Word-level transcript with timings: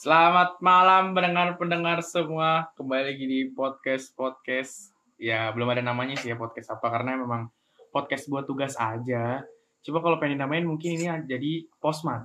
Selamat 0.00 0.56
malam 0.64 1.12
pendengar-pendengar 1.12 2.00
semua. 2.00 2.72
Kembali 2.72 3.12
lagi 3.12 3.24
di 3.28 3.40
podcast-podcast. 3.52 4.96
Ya, 5.20 5.52
belum 5.52 5.76
ada 5.76 5.84
namanya 5.84 6.16
sih 6.16 6.32
ya 6.32 6.40
podcast 6.40 6.72
apa 6.72 6.88
karena 6.88 7.20
memang 7.20 7.52
podcast 7.92 8.24
buat 8.32 8.48
tugas 8.48 8.80
aja. 8.80 9.44
Coba 9.84 9.98
kalau 10.00 10.16
pengen 10.16 10.40
namain 10.40 10.64
mungkin 10.64 10.96
ini 10.96 11.04
jadi 11.28 11.68
Posmat. 11.76 12.24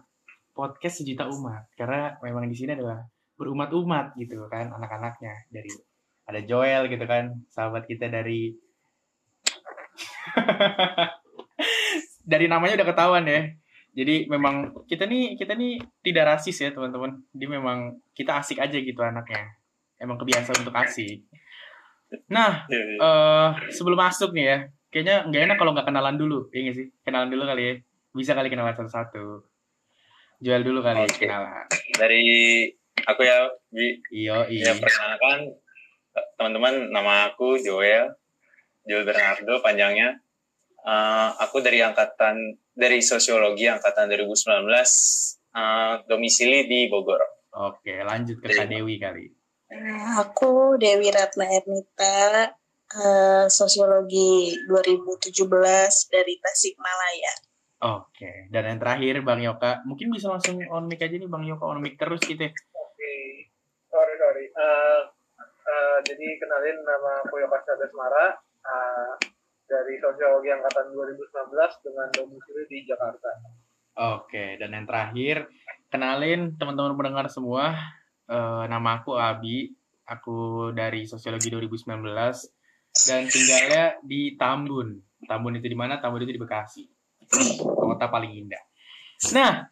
Podcast 0.56 1.04
sejuta 1.04 1.28
umat. 1.28 1.68
Karena 1.76 2.16
memang 2.24 2.48
di 2.48 2.56
sini 2.56 2.80
adalah 2.80 3.04
berumat-umat 3.36 4.16
gitu 4.24 4.48
kan 4.48 4.72
anak-anaknya 4.72 5.52
dari 5.52 5.68
ada 6.32 6.40
Joel 6.48 6.88
gitu 6.88 7.04
kan, 7.04 7.44
sahabat 7.52 7.92
kita 7.92 8.08
dari 8.08 8.56
dari 12.32 12.48
namanya 12.48 12.80
udah 12.80 12.88
ketahuan 12.88 13.28
ya. 13.28 13.52
Jadi 13.96 14.28
memang 14.28 14.76
kita 14.92 15.08
nih 15.08 15.40
kita 15.40 15.56
nih 15.56 15.80
tidak 16.04 16.36
rasis 16.36 16.60
ya 16.60 16.70
teman-teman. 16.76 17.16
Dia 17.32 17.48
memang 17.48 17.96
kita 18.12 18.36
asik 18.44 18.60
aja 18.60 18.76
gitu 18.76 19.00
anaknya. 19.00 19.56
Emang 19.96 20.20
kebiasa 20.20 20.52
untuk 20.60 20.76
asik. 20.76 21.24
Nah, 22.28 22.68
uh, 23.00 23.56
sebelum 23.72 23.96
masuk 23.96 24.36
nih 24.36 24.46
ya, 24.46 24.58
kayaknya 24.92 25.16
nggak 25.32 25.42
enak 25.48 25.58
kalau 25.58 25.72
nggak 25.72 25.88
kenalan 25.88 26.20
dulu, 26.20 26.52
ya 26.52 26.60
nggak 26.68 26.76
sih? 26.76 26.88
Kenalan 27.08 27.32
dulu 27.32 27.44
kali 27.48 27.64
ya. 27.64 27.74
Bisa 28.12 28.32
kali 28.36 28.52
kenalan 28.52 28.76
satu-satu. 28.76 29.48
Jual 30.44 30.62
dulu 30.68 30.84
kali 30.84 31.08
okay. 31.08 31.26
kenalan. 31.26 31.66
Dari 31.96 32.24
aku 33.08 33.22
ya, 33.24 33.48
Bi. 33.72 33.96
Iyo, 34.12 34.44
iya. 34.52 34.72
Ya, 34.72 34.74
perkenalkan 34.76 35.56
teman-teman, 36.36 36.92
nama 36.92 37.32
aku 37.32 37.56
Joel. 37.60 38.12
Joel 38.86 39.08
Bernardo 39.08 39.64
panjangnya. 39.64 40.20
Uh, 40.86 41.34
aku 41.42 41.66
dari 41.66 41.82
angkatan 41.82 42.62
dari 42.70 43.02
sosiologi 43.02 43.66
angkatan 43.66 44.06
2019 44.06 44.70
uh, 45.58 46.06
domisili 46.06 46.70
di 46.70 46.86
Bogor. 46.86 47.50
Oke, 47.58 48.06
lanjut 48.06 48.38
ke 48.38 48.54
Kak 48.54 48.70
Dewi 48.70 49.02
kali. 49.02 49.26
Uh, 49.66 50.22
aku 50.22 50.78
Dewi 50.78 51.10
Ratna 51.10 51.50
Ernita, 51.50 52.54
uh, 53.02 53.50
sosiologi 53.50 54.54
2017 54.70 55.34
dari 56.14 56.38
Tasikmalaya. 56.38 57.34
Oke, 57.82 58.46
dan 58.54 58.70
yang 58.70 58.78
terakhir 58.78 59.26
Bang 59.26 59.42
Yoka, 59.42 59.82
mungkin 59.90 60.14
bisa 60.14 60.30
langsung 60.30 60.62
on 60.70 60.86
mic 60.86 61.02
aja 61.02 61.18
nih 61.18 61.26
Bang 61.26 61.50
Yoka 61.50 61.66
on 61.66 61.82
mic 61.82 61.98
terus 61.98 62.22
gitu. 62.22 62.46
Ya. 62.46 62.54
Oke, 62.78 63.14
sorry 63.90 64.14
sorry. 64.22 64.46
Uh, 64.54 65.02
uh, 65.42 65.98
jadi 66.06 66.28
kenalin 66.38 66.78
nama 66.86 67.26
aku 67.26 67.42
Yoka 67.42 67.58
Sabesmara. 67.66 68.38
Uh, 68.62 69.18
dari 69.66 69.98
Sosiologi 69.98 70.50
Angkatan 70.54 70.94
2019 70.94 71.86
dengan 71.86 72.08
domisili 72.14 72.64
di 72.70 72.78
Jakarta. 72.86 73.30
Oke, 73.96 74.60
dan 74.60 74.76
yang 74.76 74.86
terakhir, 74.86 75.48
kenalin 75.90 76.54
teman-teman 76.60 77.00
pendengar 77.00 77.26
semua, 77.32 77.74
uh, 78.30 78.64
nama 78.68 79.02
aku 79.02 79.16
Abi, 79.16 79.74
aku 80.06 80.70
dari 80.76 81.08
Sosiologi 81.10 81.50
2019, 81.50 81.88
dan 83.08 83.22
tinggalnya 83.26 83.86
di 84.04 84.36
Tambun. 84.36 85.00
Tambun 85.26 85.58
itu 85.58 85.68
di 85.72 85.78
mana? 85.80 85.98
Tambun 85.98 86.22
itu 86.28 86.36
di 86.36 86.42
Bekasi, 86.42 86.84
kota 87.58 88.12
paling 88.12 88.36
indah. 88.36 88.64
Nah, 89.32 89.64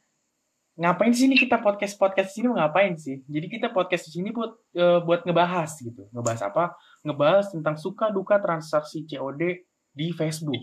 ngapain 0.74 1.14
sih 1.14 1.30
ini 1.30 1.38
kita 1.38 1.62
podcast 1.62 2.00
podcast 2.00 2.34
sini 2.34 2.50
ngapain 2.50 2.98
sih? 2.98 3.22
Jadi 3.28 3.46
kita 3.46 3.70
podcast 3.70 4.10
di 4.10 4.12
sini 4.18 4.34
buat 4.34 4.56
uh, 4.74 5.04
buat 5.04 5.28
ngebahas 5.28 5.70
gitu. 5.84 6.10
Ngebahas 6.16 6.42
apa? 6.48 6.74
Ngebahas 7.04 7.52
tentang 7.52 7.76
suka 7.76 8.10
duka 8.10 8.40
transaksi 8.40 9.04
COD 9.04 9.73
di 9.94 10.10
Facebook. 10.12 10.62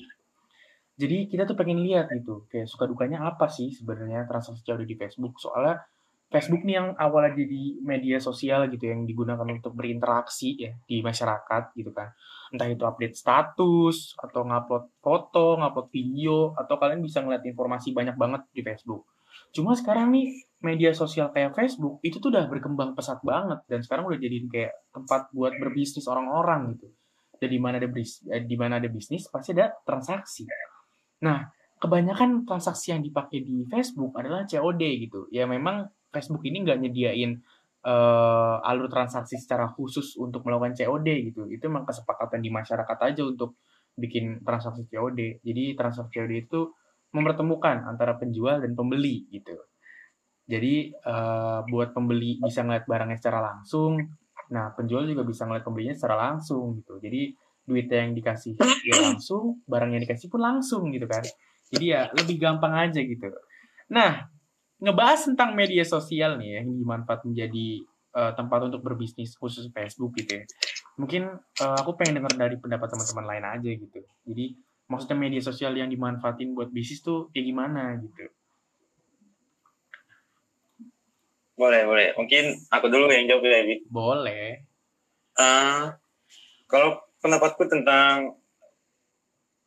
Jadi 1.01 1.33
kita 1.33 1.49
tuh 1.49 1.57
pengen 1.57 1.81
lihat 1.81 2.13
gitu, 2.13 2.45
kayak 2.53 2.69
suka 2.69 2.85
dukanya 2.85 3.25
apa 3.25 3.49
sih 3.49 3.73
sebenarnya 3.73 4.29
transaksi 4.29 4.61
COD 4.61 4.85
di 4.85 5.01
Facebook. 5.01 5.41
Soalnya 5.41 5.81
Facebook 6.31 6.63
nih 6.63 6.79
yang 6.79 6.89
awalnya 6.95 7.41
jadi 7.41 7.63
media 7.83 8.19
sosial 8.23 8.71
gitu 8.71 8.87
yang 8.87 9.03
digunakan 9.03 9.43
untuk 9.43 9.75
berinteraksi 9.75 10.55
ya 10.61 10.77
di 10.85 11.01
masyarakat 11.01 11.75
gitu 11.75 11.91
kan. 11.91 12.13
Entah 12.53 12.69
itu 12.69 12.85
update 12.87 13.17
status 13.17 14.15
atau 14.15 14.47
ngupload 14.47 15.01
foto, 15.03 15.59
ngupload 15.59 15.89
video 15.89 16.53
atau 16.55 16.77
kalian 16.77 17.01
bisa 17.01 17.25
ngeliat 17.25 17.43
informasi 17.43 17.91
banyak 17.91 18.15
banget 18.15 18.47
di 18.53 18.61
Facebook. 18.63 19.09
Cuma 19.51 19.75
sekarang 19.75 20.15
nih 20.15 20.31
media 20.63 20.95
sosial 20.95 21.35
kayak 21.35 21.57
Facebook 21.57 21.99
itu 22.05 22.23
tuh 22.23 22.31
udah 22.31 22.47
berkembang 22.47 22.95
pesat 22.95 23.19
banget 23.25 23.65
dan 23.67 23.81
sekarang 23.83 24.07
udah 24.07 24.21
jadi 24.21 24.37
kayak 24.47 24.73
tempat 24.95 25.33
buat 25.35 25.57
berbisnis 25.57 26.07
orang-orang 26.07 26.77
gitu 26.77 26.93
dan 27.41 27.49
di 27.49 27.57
mana 27.57 27.81
ada 27.81 27.89
bisnis, 27.89 28.29
eh, 28.29 28.45
di 28.45 28.57
mana 28.61 28.77
ada 28.77 28.89
bisnis 28.93 29.25
pasti 29.33 29.57
ada 29.57 29.73
transaksi. 29.81 30.45
Nah, 31.25 31.49
kebanyakan 31.81 32.45
transaksi 32.45 32.93
yang 32.93 33.01
dipakai 33.01 33.41
di 33.41 33.65
Facebook 33.65 34.13
adalah 34.21 34.45
COD 34.45 34.83
gitu. 35.09 35.25
Ya 35.33 35.49
memang 35.49 35.89
Facebook 36.13 36.45
ini 36.45 36.61
nggak 36.61 36.79
nyediain 36.85 37.41
uh, 37.89 38.61
alur 38.61 38.93
transaksi 38.93 39.41
secara 39.41 39.73
khusus 39.73 40.21
untuk 40.21 40.45
melakukan 40.45 40.77
COD 40.77 41.33
gitu. 41.33 41.49
Itu 41.49 41.73
memang 41.73 41.89
kesepakatan 41.89 42.45
di 42.45 42.53
masyarakat 42.53 42.99
aja 43.01 43.23
untuk 43.25 43.57
bikin 43.97 44.45
transaksi 44.45 44.85
COD. 44.93 45.41
Jadi 45.41 45.65
transaksi 45.73 46.21
COD 46.21 46.33
itu 46.37 46.61
mempertemukan 47.17 47.89
antara 47.89 48.21
penjual 48.21 48.61
dan 48.61 48.77
pembeli 48.77 49.25
gitu. 49.33 49.57
Jadi 50.51 50.93
uh, 51.07 51.63
buat 51.65 51.95
pembeli 51.95 52.43
bisa 52.43 52.67
ngeliat 52.67 52.85
barangnya 52.85 53.17
secara 53.17 53.39
langsung, 53.41 54.03
Nah, 54.51 54.75
penjual 54.75 55.07
juga 55.07 55.23
bisa 55.23 55.47
ngeliat 55.47 55.63
pembelinya 55.63 55.95
secara 55.95 56.31
langsung 56.31 56.83
gitu. 56.83 56.99
Jadi 56.99 57.35
duitnya 57.65 57.99
yang 58.07 58.13
dikasih 58.19 58.59
ya 58.91 58.95
langsung, 59.11 59.63
barang 59.65 59.91
yang 59.95 60.03
dikasih 60.03 60.27
pun 60.27 60.43
langsung 60.43 60.91
gitu 60.91 61.07
kan. 61.07 61.23
Jadi 61.71 61.85
ya 61.95 62.11
lebih 62.11 62.37
gampang 62.43 62.75
aja 62.75 62.99
gitu. 62.99 63.31
Nah, 63.95 64.27
ngebahas 64.83 65.31
tentang 65.31 65.55
media 65.55 65.87
sosial 65.87 66.35
nih 66.41 66.59
ya, 66.59 66.67
yang 66.67 66.75
dimanfaat 66.75 67.23
menjadi 67.23 67.67
uh, 68.19 68.33
tempat 68.35 68.67
untuk 68.67 68.83
berbisnis 68.83 69.39
khusus 69.39 69.71
Facebook 69.71 70.19
gitu 70.19 70.43
ya. 70.43 70.45
Mungkin 70.99 71.31
uh, 71.63 71.77
aku 71.79 71.95
pengen 71.95 72.21
dengar 72.23 72.35
dari 72.35 72.59
pendapat 72.59 72.91
teman-teman 72.91 73.27
lain 73.31 73.45
aja 73.47 73.71
gitu. 73.71 74.01
Jadi 74.27 74.59
maksudnya 74.91 75.17
media 75.17 75.43
sosial 75.43 75.79
yang 75.79 75.87
dimanfaatin 75.87 76.51
buat 76.59 76.75
bisnis 76.75 77.01
tuh 77.07 77.31
kayak 77.31 77.47
gimana 77.47 77.95
gitu. 78.03 78.27
Boleh, 81.61 81.85
boleh. 81.85 82.09
Mungkin 82.17 82.73
aku 82.73 82.89
dulu 82.89 83.13
yang 83.13 83.29
jawab 83.29 83.45
ya, 83.45 83.61
Bi. 83.69 83.77
Boleh. 83.85 84.65
Uh, 85.37 85.93
kalau 86.65 87.05
pendapatku 87.21 87.69
tentang 87.69 88.41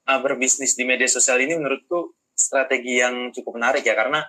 uh, 0.10 0.20
berbisnis 0.26 0.74
di 0.74 0.90
media 0.90 1.06
sosial 1.06 1.38
ini 1.38 1.54
menurutku 1.54 2.18
strategi 2.34 2.98
yang 2.98 3.30
cukup 3.30 3.62
menarik 3.62 3.86
ya 3.86 3.94
karena 3.94 4.26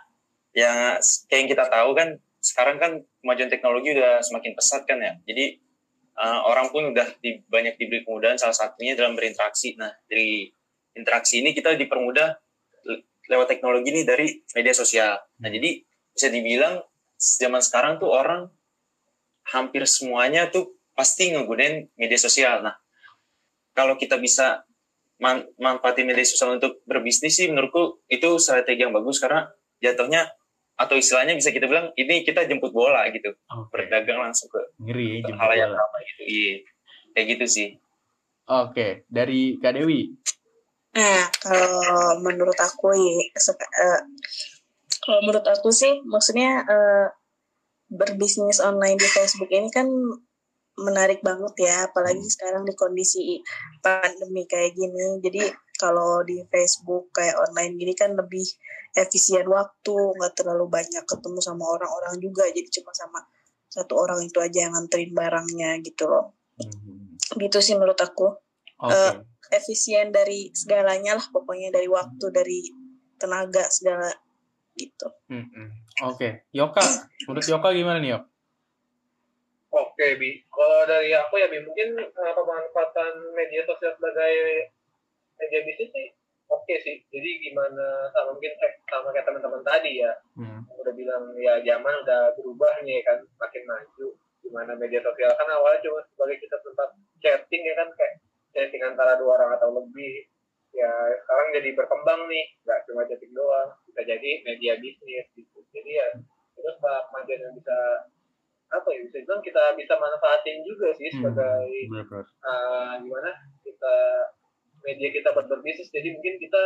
ya 0.53 1.01
kayak 1.33 1.41
yang 1.41 1.51
kita 1.57 1.65
tahu 1.73 1.91
kan 1.97 2.09
sekarang 2.45 2.77
kan 2.77 2.93
kemajuan 3.25 3.49
teknologi 3.49 3.97
udah 3.97 4.21
semakin 4.21 4.53
pesat 4.53 4.85
kan 4.85 5.01
ya. 5.01 5.17
Jadi 5.25 5.57
uh, 6.21 6.45
orang 6.45 6.69
pun 6.69 6.93
udah 6.93 7.17
di, 7.25 7.41
banyak 7.49 7.81
diberi 7.81 8.05
kemudahan 8.05 8.37
salah 8.37 8.53
satunya 8.53 8.93
dalam 8.93 9.17
berinteraksi. 9.17 9.73
Nah, 9.81 9.89
dari 10.05 10.53
interaksi 10.93 11.41
ini 11.41 11.57
kita 11.57 11.73
dipermudah 11.81 12.29
lewat 13.25 13.49
teknologi 13.49 13.89
ini 13.89 14.05
dari 14.05 14.29
media 14.53 14.75
sosial. 14.77 15.17
Nah, 15.41 15.49
jadi 15.49 15.81
bisa 16.13 16.29
dibilang 16.29 16.85
zaman 17.41 17.65
sekarang 17.65 17.97
tuh 17.97 18.13
orang 18.13 18.53
hampir 19.49 19.89
semuanya 19.89 20.53
tuh 20.53 20.77
pasti 20.93 21.33
ngegunain 21.33 21.89
media 21.97 22.19
sosial. 22.21 22.61
Nah, 22.61 22.77
kalau 23.73 23.97
kita 23.97 24.21
bisa 24.21 24.65
man 25.19 25.47
manfaatin 25.57 26.05
media 26.05 26.27
sosial 26.27 26.59
untuk 26.59 26.83
berbisnis 26.85 27.39
sih 27.39 27.47
menurutku 27.49 28.03
itu 28.11 28.37
strategi 28.37 28.83
yang 28.83 28.93
bagus 28.93 29.23
karena 29.23 29.47
jatuhnya 29.79 30.27
atau 30.75 30.99
istilahnya 30.99 31.39
bisa 31.39 31.55
kita 31.55 31.71
bilang 31.71 31.95
ini 31.95 32.27
kita 32.27 32.51
jemput 32.51 32.75
bola 32.75 33.07
gitu 33.15 33.31
okay. 33.31 33.71
berdagang 33.71 34.19
langsung 34.19 34.51
ke 34.51 34.59
ngeri 34.83 35.23
ya, 35.23 35.31
hal 35.39 35.51
yang 35.55 35.71
apa 35.71 35.97
gitu 36.03 36.23
iya 36.27 36.55
kayak 37.15 37.27
gitu 37.39 37.45
sih 37.47 37.69
oke 38.51 38.75
okay. 38.75 38.91
dari 39.07 39.55
kak 39.63 39.79
Dewi 39.79 40.11
nah 40.99 41.31
kalau 41.39 42.19
menurut 42.27 42.59
aku 42.59 42.91
ya 42.91 43.39
uh, 43.55 44.03
kalau 45.05 45.21
menurut 45.21 45.45
aku 45.45 45.69
sih, 45.69 46.01
maksudnya 46.09 46.65
uh, 46.65 47.09
berbisnis 47.93 48.57
online 48.65 48.97
di 48.97 49.05
Facebook 49.05 49.53
ini 49.53 49.69
kan 49.69 49.85
menarik 50.81 51.21
banget 51.21 51.55
ya, 51.61 51.77
apalagi 51.93 52.25
sekarang 52.25 52.65
di 52.65 52.73
kondisi 52.73 53.45
pandemi 53.85 54.49
kayak 54.49 54.73
gini. 54.73 55.21
Jadi 55.21 55.45
kalau 55.77 56.25
di 56.25 56.41
Facebook 56.49 57.13
kayak 57.13 57.37
online 57.37 57.77
gini 57.77 57.93
kan 57.93 58.17
lebih 58.17 58.49
efisien 58.97 59.45
waktu, 59.45 59.93
nggak 59.93 60.41
terlalu 60.41 60.73
banyak 60.73 61.05
ketemu 61.05 61.39
sama 61.45 61.69
orang-orang 61.69 62.17
juga, 62.19 62.49
jadi 62.49 62.69
cuma 62.81 62.97
sama 62.97 63.21
satu 63.69 63.99
orang 64.01 64.25
itu 64.25 64.41
aja 64.41 64.71
yang 64.71 64.73
nganterin 64.73 65.13
barangnya 65.13 65.85
gitu 65.85 66.09
loh. 66.09 66.33
Hmm. 66.57 67.21
Gitu 67.37 67.59
sih 67.61 67.77
menurut 67.77 68.01
aku. 68.01 68.41
Okay. 68.81 68.89
Uh, 68.89 69.13
eh, 69.53 69.61
efisien 69.61 70.11
dari 70.17 70.49
segalanya 70.57 71.21
lah, 71.21 71.27
pokoknya 71.29 71.69
dari 71.69 71.93
waktu, 71.93 72.27
dari 72.33 72.59
tenaga 73.21 73.69
segala 73.71 74.11
gitu. 74.75 75.09
Hmm, 75.31 75.47
hmm. 75.51 75.69
Oke, 76.07 76.19
okay. 76.19 76.31
Yoka, 76.51 76.83
menurut 77.27 77.47
Yoka 77.47 77.69
gimana 77.71 77.99
nih 78.03 78.19
Yok? 78.19 78.25
Oke, 79.75 79.91
okay, 79.95 80.11
Bi. 80.19 80.31
Kalau 80.51 80.87
dari 80.87 81.11
aku 81.15 81.35
ya, 81.39 81.51
Bi, 81.51 81.59
mungkin 81.63 81.99
uh, 81.99 82.33
pemanfaatan 82.35 83.35
media 83.35 83.63
sosial 83.67 83.95
sebagai 83.99 84.35
media 85.39 85.61
bisnis 85.67 85.91
sih 85.91 86.07
oke 86.51 86.75
sih 86.81 86.97
jadi 87.11 87.31
gimana 87.41 88.09
sama 88.13 88.37
mungkin 88.37 88.53
eh, 88.53 88.73
sama 88.89 89.11
kayak 89.11 89.27
teman-teman 89.27 89.63
tadi 89.65 90.03
ya 90.05 90.13
Hmm. 90.35 90.67
udah 90.67 90.95
bilang 90.99 91.31
ya 91.39 91.63
zaman 91.63 91.95
udah 92.03 92.35
berubah 92.35 92.83
nih 92.83 92.99
kan 93.07 93.23
makin 93.39 93.63
maju 93.71 94.07
gimana 94.43 94.75
media 94.75 94.99
sosial 94.99 95.31
kan 95.31 95.47
awalnya 95.47 95.79
cuma 95.87 96.03
sebagai 96.11 96.43
kita 96.43 96.59
tempat 96.59 96.91
chatting 97.23 97.63
ya 97.63 97.75
kan 97.79 97.89
kayak 97.95 98.15
chatting 98.51 98.83
antara 98.83 99.15
dua 99.15 99.39
orang 99.39 99.55
atau 99.55 99.71
lebih 99.79 100.27
ya 100.75 100.91
sekarang 101.23 101.49
jadi 101.55 101.69
berkembang 101.73 102.27
nih 102.27 102.45
nggak 102.63 102.79
cuma 102.85 103.07
chatting 103.07 103.31
doang 103.31 103.71
bisa 103.87 104.03
jadi 104.03 104.31
media 104.43 104.75
bisnis 104.77 105.27
gitu 105.33 105.59
jadi 105.71 105.91
ya 105.95 106.07
itu 106.55 106.71
kemajuan 106.79 107.41
yang 107.41 107.55
bisa 107.55 107.77
apa 108.69 108.89
ya 108.91 109.01
bisa 109.03 109.23
bilang 109.23 109.39
kita 109.39 109.63
bisa 109.75 109.95
manfaatin 109.95 110.59
juga 110.63 110.91
sih 110.93 111.07
Hmm. 111.09 111.31
sebagai 111.31 111.71
Bener-bener. 111.87 112.27
uh, 112.43 112.93
gimana 112.99 113.31
kita 113.63 113.95
media 114.83 115.09
kita 115.11 115.31
buat 115.31 115.47
berbisnis 115.47 115.89
jadi 115.89 116.11
mungkin 116.11 116.43
kita 116.43 116.63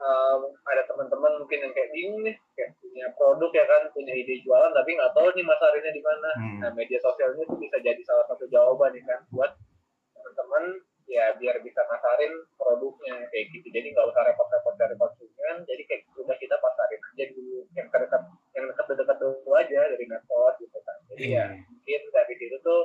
um, 0.00 0.40
ada 0.64 0.82
teman-teman 0.88 1.36
mungkin 1.38 1.60
yang 1.60 1.72
kayak 1.76 1.92
bingung 1.92 2.24
nih 2.24 2.36
kayak 2.56 2.72
punya 2.80 3.06
produk 3.14 3.50
ya 3.52 3.64
kan 3.68 3.82
punya 3.92 4.16
ide 4.16 4.40
jualan 4.40 4.72
tapi 4.72 4.96
nggak 4.96 5.12
tahu 5.12 5.28
nih 5.36 5.44
masarinnya 5.44 5.92
di 5.92 6.02
mana 6.02 6.30
Hmm. 6.40 6.58
nah 6.58 6.70
media 6.72 6.96
sosial 6.98 7.36
ini 7.36 7.44
tuh 7.44 7.60
bisa 7.60 7.76
jadi 7.78 8.00
salah 8.00 8.24
satu 8.24 8.48
jawaban 8.48 8.96
ya 8.96 9.04
kan 9.04 9.20
buat 9.28 9.52
teman-teman 10.16 10.64
ya 11.10 11.34
biar 11.34 11.58
bisa 11.58 11.82
masarin 11.90 12.30
produknya 12.54 13.26
kayak 13.34 13.50
gitu 13.50 13.66
jadi 13.74 13.90
nggak 13.90 14.06
usah 14.14 14.22
repot-repot 14.30 14.74
cari 14.78 14.94
konsumen 14.94 15.56
jadi 15.66 15.82
kayak 15.90 16.02
udah 16.14 16.36
kita 16.38 16.54
pasarin 16.54 17.00
aja 17.02 17.24
dulu 17.34 17.58
yang 17.74 17.88
terdekat 17.90 18.22
yang 18.54 18.64
dekat-dekat 18.70 19.16
dulu 19.18 19.50
aja 19.58 19.80
dari 19.90 20.04
medsos 20.06 20.54
gitu 20.62 20.78
kan 20.86 20.96
jadi 21.10 21.18
ya 21.18 21.26
Iya. 21.26 21.44
mungkin 21.66 22.00
dari 22.14 22.34
situ 22.38 22.56
tuh 22.62 22.80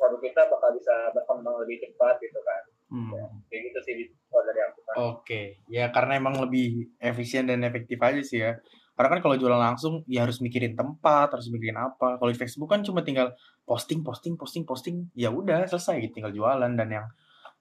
produk 0.00 0.20
kita 0.24 0.42
bakal 0.48 0.70
bisa 0.72 0.94
berkembang 1.12 1.56
lebih 1.60 1.76
cepat 1.84 2.16
gitu 2.18 2.40
kan 2.40 2.62
Hmm. 2.92 3.08
kayak 3.48 3.72
gitu 3.72 3.78
sih 3.88 3.94
kalau 4.28 4.44
dari 4.44 4.60
aku 4.68 4.80
kan 4.84 4.94
Oke, 5.16 5.64
ya 5.64 5.88
karena 5.88 6.20
emang 6.20 6.36
lebih 6.36 6.92
efisien 7.00 7.48
dan 7.48 7.64
efektif 7.64 7.96
aja 7.96 8.20
sih 8.20 8.44
ya. 8.44 8.60
Karena 8.92 9.16
kan 9.16 9.20
kalau 9.24 9.40
jualan 9.40 9.56
langsung 9.56 10.04
ya 10.04 10.28
harus 10.28 10.44
mikirin 10.44 10.76
tempat, 10.76 11.32
harus 11.32 11.48
mikirin 11.48 11.80
apa. 11.80 12.20
Kalau 12.20 12.28
di 12.28 12.36
Facebook 12.36 12.68
kan 12.68 12.84
cuma 12.84 13.00
tinggal 13.00 13.32
posting, 13.64 14.04
posting, 14.04 14.36
posting, 14.36 14.68
posting, 14.68 15.08
ya 15.16 15.32
udah 15.32 15.64
selesai 15.64 16.04
gitu, 16.04 16.20
tinggal 16.20 16.36
jualan 16.36 16.68
dan 16.76 16.88
yang 16.92 17.06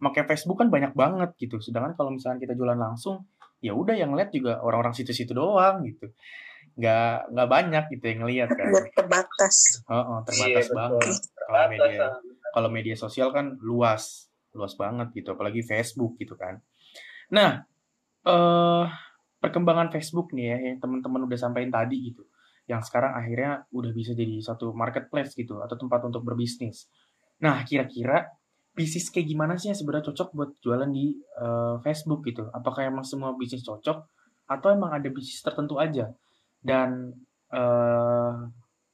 pakai 0.02 0.26
Facebook 0.26 0.58
kan 0.60 0.74
banyak 0.74 0.98
banget 0.98 1.38
gitu. 1.38 1.62
Sedangkan 1.62 1.94
kalau 1.94 2.10
misalnya 2.10 2.42
kita 2.42 2.58
jualan 2.58 2.78
langsung, 2.78 3.30
ya 3.62 3.78
udah 3.78 3.94
yang 3.94 4.12
lihat 4.18 4.34
juga 4.34 4.60
orang-orang 4.66 4.98
situ-situ 4.98 5.32
doang 5.38 5.86
gitu. 5.86 6.10
Nggak 6.76 7.32
nggak 7.32 7.48
banyak 7.48 7.84
gitu 7.94 8.04
yang 8.10 8.20
ngelihat 8.26 8.50
kan. 8.52 8.68
Terbatas. 8.98 9.86
Oh, 9.86 9.96
oh, 9.96 10.20
Iya, 10.26 10.66
terbatas 10.66 10.68
betul. 10.68 10.78
banget. 10.78 11.16
Kalau 11.38 11.68
media 11.70 12.06
kalau 12.52 12.70
media 12.70 12.96
sosial 13.00 13.32
kan 13.32 13.56
luas 13.64 14.28
luas 14.52 14.76
banget 14.76 15.16
gitu 15.16 15.34
apalagi 15.34 15.64
Facebook 15.64 16.20
gitu 16.20 16.36
kan 16.36 16.60
nah 17.32 17.64
eh 18.28 18.86
perkembangan 19.42 19.90
Facebook 19.90 20.36
nih 20.36 20.46
ya 20.54 20.58
yang 20.72 20.78
teman-teman 20.78 21.26
udah 21.26 21.40
sampaikan 21.40 21.72
tadi 21.74 22.12
gitu 22.14 22.28
yang 22.70 22.84
sekarang 22.86 23.18
akhirnya 23.18 23.66
udah 23.74 23.92
bisa 23.96 24.14
jadi 24.14 24.38
satu 24.44 24.76
marketplace 24.76 25.34
gitu 25.34 25.64
atau 25.64 25.74
tempat 25.80 26.06
untuk 26.06 26.22
berbisnis 26.22 26.92
nah 27.42 27.64
kira-kira 27.66 28.30
bisnis 28.72 29.12
kayak 29.12 29.28
gimana 29.28 29.60
sih 29.60 29.70
yang 29.72 29.78
sebenarnya 29.78 30.12
cocok 30.12 30.30
buat 30.32 30.52
jualan 30.64 30.90
di 30.92 31.16
eh, 31.20 31.76
Facebook 31.84 32.24
gitu? 32.28 32.48
Apakah 32.56 32.88
emang 32.88 33.04
semua 33.04 33.36
bisnis 33.36 33.64
cocok 33.68 33.98
atau 34.48 34.68
emang 34.72 34.92
ada 34.96 35.08
bisnis 35.12 35.44
tertentu 35.44 35.78
aja? 35.80 36.12
Dan 36.62 37.12
eh 37.52 38.34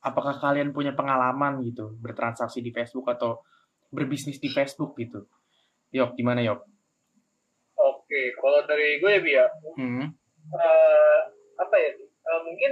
apakah 0.01 0.39
kalian 0.39 0.71
punya 0.71 0.95
pengalaman 0.95 1.59
gitu 1.67 1.93
bertransaksi 1.99 2.63
di 2.63 2.71
Facebook 2.71 3.05
atau 3.11 3.43
berbisnis 3.93 4.41
di 4.41 4.49
Facebook 4.49 4.97
gitu? 4.97 5.27
Yok 5.93 6.17
gimana 6.17 6.41
Yok? 6.41 6.63
Oke 7.77 8.33
kalau 8.39 8.59
dari 8.65 8.97
gue 8.97 9.11
ya 9.13 9.21
Bi 9.21 9.31
ya. 9.35 9.45
Hmm. 9.77 10.05
eh, 10.47 11.19
apa 11.59 11.75
ya 11.75 11.91
eh, 12.01 12.41
mungkin 12.47 12.71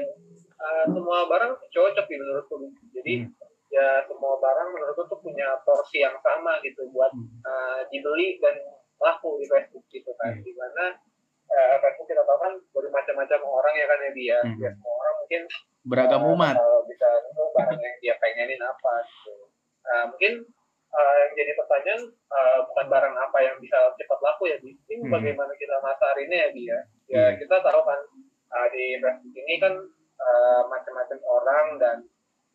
eh, 0.57 0.85
semua 0.89 1.27
barang 1.27 1.53
cocok 1.69 2.05
sih 2.07 2.17
menurutku 2.17 2.55
jadi 2.95 3.13
Hmm. 3.29 3.44
Ya 3.75 4.07
semua 4.07 4.39
barang 4.39 4.71
menurutku 4.71 5.03
tuh 5.05 5.19
punya 5.19 5.59
porsi 5.61 5.99
yang 5.99 6.15
sama 6.23 6.63
gitu 6.63 6.87
buat 6.89 7.11
eh, 7.43 7.79
dibeli 7.91 8.39
dan 8.39 8.55
laku 8.97 9.35
di 9.35 9.45
Facebook 9.45 9.83
gitu 9.91 10.15
kan 10.15 10.31
Hmm. 10.31 10.39
di 10.39 10.55
mana 10.55 10.95
eh, 11.45 11.75
Facebook 11.77 12.07
kita 12.07 12.23
tahu 12.23 12.39
kan 12.39 12.53
bermacam-macam 12.71 13.39
orang 13.43 13.73
ya 13.75 13.85
kan 13.85 13.99
ya 13.99 14.11
dia 14.15 14.37
Hmm. 14.41 14.57
ya 14.57 14.69
semua 14.71 14.93
orang 14.95 15.15
mungkin 15.19 15.41
beragam 15.83 16.21
eh, 16.23 16.31
umat 16.31 16.55
bakal 16.55 16.79
bisa 16.87 17.09
nemu 17.21 17.43
barang 17.51 17.79
yang 17.79 17.95
dia 17.99 18.13
pengenin 18.17 18.61
apa 18.61 18.93
gitu 19.03 19.33
Nah, 19.85 20.03
mungkin 20.09 20.33
eh, 20.89 21.15
yang 21.19 21.31
jadi 21.35 21.51
pertanyaan 21.53 22.01
eh, 22.09 22.59
bukan 22.65 22.85
barang 22.87 23.15
apa 23.19 23.37
yang 23.43 23.55
bisa 23.59 23.77
cepat 23.93 24.19
laku 24.23 24.43
ya 24.47 24.57
Bi. 24.57 24.71
ini 24.87 25.03
Hmm. 25.03 25.11
bagaimana 25.11 25.51
kita 25.53 25.75
masarinnya 25.83 26.37
ya 26.39 26.49
dia 26.49 26.77
ya 27.05 27.23
Hmm. 27.27 27.37
kita 27.37 27.55
tahu 27.59 27.81
kan 27.83 27.99
eh, 28.55 28.67
di 28.71 28.83
Facebook 28.97 29.35
ini 29.35 29.55
kan 29.59 29.73
eh, 30.15 30.61
macam-macam 30.65 31.19
orang 31.21 31.65
dan 31.77 31.97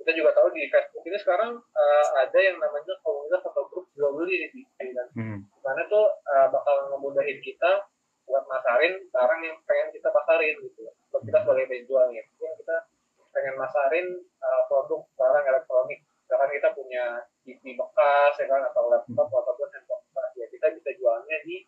kita 0.01 0.11
juga 0.17 0.31
tahu 0.33 0.49
di 0.57 0.65
Facebook 0.73 1.05
ini 1.05 1.19
sekarang 1.21 1.61
eh, 1.61 2.07
ada 2.25 2.39
yang 2.41 2.57
namanya 2.57 2.95
komunitas 3.05 3.45
atau 3.45 3.63
grup 3.69 3.87
jual 3.93 4.17
beli 4.17 4.49
di 4.49 4.49
sini 4.65 4.97
dan 4.97 5.07
hmm. 5.13 5.39
mana 5.61 5.85
tuh 5.93 6.09
eh, 6.09 6.49
bakal 6.49 6.89
ngemudahin 6.89 7.39
kita 7.45 7.85
buat 8.31 8.47
masarin 8.47 8.95
barang 9.11 9.41
yang 9.43 9.59
pengen 9.67 9.91
kita 9.91 10.09
pasarin 10.15 10.55
gitu. 10.63 10.87
Buat 11.11 11.23
kita 11.27 11.39
sebagai 11.43 11.67
penjual 11.67 12.07
ya. 12.15 12.23
Mungkin 12.23 12.55
kita 12.63 12.77
pengen 13.35 13.55
masarin 13.59 14.07
eh, 14.23 14.63
produk 14.71 15.03
barang 15.19 15.45
elektronik. 15.51 16.01
Misalkan 16.25 16.51
kita 16.55 16.69
punya 16.79 17.05
TV 17.43 17.75
bekas 17.75 18.39
ya 18.39 18.47
kan 18.47 18.63
atau 18.71 18.87
laptop 18.87 19.27
ataupun 19.27 19.69
handphone 19.75 20.03
bekas 20.15 20.31
ya. 20.39 20.47
Kita 20.47 20.67
bisa 20.79 20.91
jualnya 20.95 21.37
di 21.43 21.67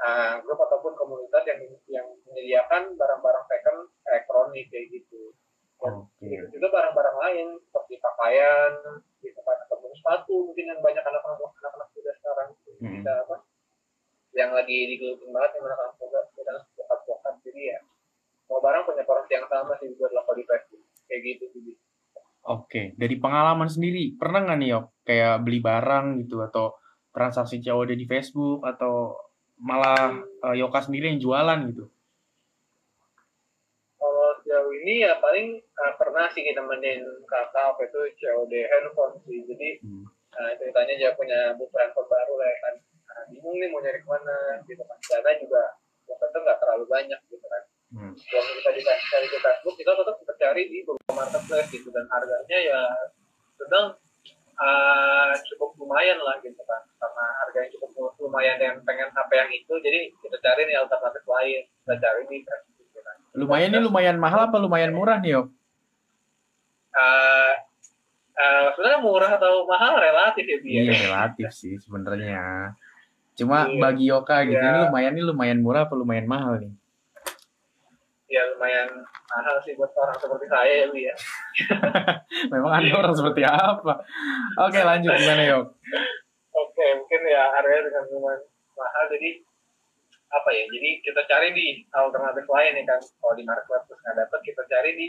eh, 0.00 0.34
grup 0.48 0.58
ataupun 0.64 0.96
komunitas 0.96 1.44
yang 1.44 1.60
yang 1.92 2.06
menyediakan 2.24 2.96
barang-barang 2.96 3.44
second 3.44 3.92
elektronik 4.08 4.64
kayak 4.72 4.88
gitu. 4.88 5.36
Dan 5.78 6.08
begitu 6.18 6.58
juga 6.58 6.74
barang-barang 6.74 7.16
lain 7.22 7.48
pakaian 8.14 8.72
gitu 9.20 9.40
kan 9.44 9.58
ataupun 9.68 9.90
sepatu 9.92 10.34
mungkin 10.48 10.64
yang 10.72 10.80
banyak 10.80 11.04
anak-anak 11.04 11.52
anak-anak 11.60 11.88
muda 11.92 12.12
sekarang. 12.22 12.48
Hmm. 12.78 12.92
bisa 12.94 13.12
apa? 13.26 13.36
Yang 14.32 14.50
lagi 14.54 14.78
digelutin 14.94 15.30
banget 15.34 15.50
yang 15.58 15.64
anak-anak 15.66 15.94
muda 15.98 16.20
kita 16.32 16.54
bokap-bokap 16.78 17.34
jadi 17.44 17.62
ya 17.76 17.78
mau 18.48 18.64
barang 18.64 18.82
punya 18.88 19.04
porsi 19.04 19.36
yang 19.36 19.44
sama 19.46 19.76
sih 19.76 19.92
buat 20.00 20.10
laku 20.16 20.40
di 20.40 20.44
Facebook 20.48 20.82
kayak 21.04 21.20
gitu 21.24 21.44
sih 21.52 21.76
Oke, 22.48 22.96
dari 22.96 23.20
pengalaman 23.20 23.68
sendiri, 23.68 24.16
pernah 24.16 24.40
nggak 24.40 24.56
nih 24.56 24.68
Yok, 24.72 25.04
kayak 25.04 25.44
beli 25.44 25.60
barang 25.60 26.24
gitu 26.24 26.40
atau 26.40 26.80
transaksi 27.12 27.60
COD 27.60 27.92
di 27.92 28.08
Facebook 28.08 28.64
atau 28.64 29.20
malah 29.60 30.16
eh, 30.16 30.56
Yoka 30.56 30.80
sendiri 30.80 31.12
yang 31.12 31.20
jualan 31.20 31.60
gitu? 31.68 31.92
Ini 34.84 35.02
ya 35.02 35.18
paling 35.18 35.58
eh, 35.58 35.94
pernah 35.98 36.26
sih 36.30 36.46
nemenin 36.46 37.02
kakak 37.26 37.74
apa 37.74 37.82
itu 37.86 38.00
COD 38.22 38.52
handphone 38.68 39.18
sih 39.26 39.42
jadi 39.46 39.80
Hmm. 39.82 40.04
Nah, 40.38 40.54
ceritanya 40.54 40.94
dia 40.94 41.10
punya 41.18 41.56
buku 41.58 41.74
handphone 41.74 42.06
baru 42.06 42.34
lah 42.38 42.46
ya 42.46 42.58
kan. 42.62 42.74
Nah, 43.10 43.22
bingung 43.32 43.56
nih 43.58 43.68
mau 43.72 43.82
nyari 43.82 43.98
ke 43.98 44.08
mana 44.08 44.62
gitu 44.68 44.82
kan. 44.86 44.98
Dana 45.10 45.30
juga 45.40 45.62
waktu 46.06 46.26
itu 46.30 46.38
nggak 46.44 46.58
terlalu 46.62 46.84
banyak 46.86 47.20
gitu 47.26 47.46
kan. 47.48 47.62
Hmm. 47.88 48.12
Waktu 48.14 48.52
kita 48.60 48.70
di 48.76 48.82
cari 48.86 49.26
di 49.26 49.38
Facebook, 49.40 49.74
kita 49.80 49.92
tetap 49.96 50.14
kita 50.22 50.34
cari 50.38 50.62
di 50.68 50.78
beberapa 50.86 51.12
marketplace 51.16 51.68
gitu 51.74 51.88
dan 51.90 52.06
harganya 52.12 52.58
ya 52.60 52.80
sedang 53.58 53.86
uh, 54.60 55.32
cukup 55.50 55.74
lumayan 55.80 56.22
lah 56.22 56.38
gitu 56.44 56.62
kan. 56.62 56.86
Karena 57.00 57.24
harganya 57.42 57.68
cukup 57.74 57.90
lumayan 58.22 58.58
yang 58.62 58.76
pengen 58.86 59.10
HP 59.10 59.30
yang 59.34 59.50
itu, 59.50 59.74
jadi 59.82 60.00
kita 60.22 60.36
cari 60.38 60.62
nih 60.70 60.76
alternatif 60.78 61.24
lain. 61.26 61.62
Kita 61.66 61.94
cari 61.98 62.22
di 62.30 62.38
Facebook 62.46 62.76
gitu 62.78 63.00
kan. 63.02 63.16
Lumayan 63.58 63.70
nih 63.74 63.82
lumayan 63.82 64.16
mahal 64.16 64.40
apa 64.46 64.56
lumayan 64.56 64.92
murah 64.94 65.18
nih 65.18 65.34
Yok? 65.34 65.46
Uh, 66.88 67.52
uh, 68.34 68.66
sebenarnya 68.72 69.00
murah 69.02 69.30
atau 69.34 69.66
mahal 69.66 69.98
relatif 69.98 70.44
ya 70.44 70.58
Bi, 70.58 70.68
ya. 70.70 70.80
Iya 70.86 70.94
relatif 71.06 71.48
sih 71.50 71.74
sebenarnya. 71.76 72.72
Cuma 73.34 73.66
Iya. 73.66 73.78
bagi 73.78 74.04
Yoka 74.06 74.46
gitu 74.46 74.56
Iya. 74.56 74.66
ini 74.68 74.80
lumayan 74.86 75.12
nih 75.14 75.24
lumayan 75.26 75.58
murah 75.58 75.82
apa 75.84 75.94
lumayan 75.94 76.26
mahal 76.26 76.58
nih? 76.58 76.72
ya 78.28 78.44
lumayan 78.52 78.92
mahal 79.24 79.56
sih 79.64 79.72
buat 79.72 79.88
orang 79.96 80.12
seperti 80.14 80.46
saya 80.46 80.72
ya 80.84 80.86
Bi 80.92 81.00
ya. 81.02 81.14
Memang 82.52 82.72
ada 82.76 82.90
orang 82.94 83.14
seperti 83.16 83.40
apa? 83.40 84.04
Oke 84.60 84.80
lanjut 84.84 85.16
gimana 85.16 85.42
Yok? 85.48 85.64
Oke, 86.52 86.86
mungkin 87.00 87.20
ya 87.24 87.48
harganya 87.56 87.88
dengan 87.88 88.04
lumayan 88.12 88.42
mahal 88.76 89.04
jadi 89.08 89.30
apa 90.28 90.50
ya? 90.52 90.64
Jadi 90.68 90.90
kita 91.02 91.22
cari 91.24 91.48
di 91.52 91.66
alternatif 91.90 92.44
lain 92.46 92.72
ya 92.78 92.84
kan. 92.84 93.00
Kalau 93.00 93.34
di 93.34 93.44
marketplace 93.44 93.84
terus 93.88 94.00
nggak 94.04 94.16
dapet, 94.24 94.40
kita 94.44 94.62
cari 94.68 94.90
di 94.94 95.06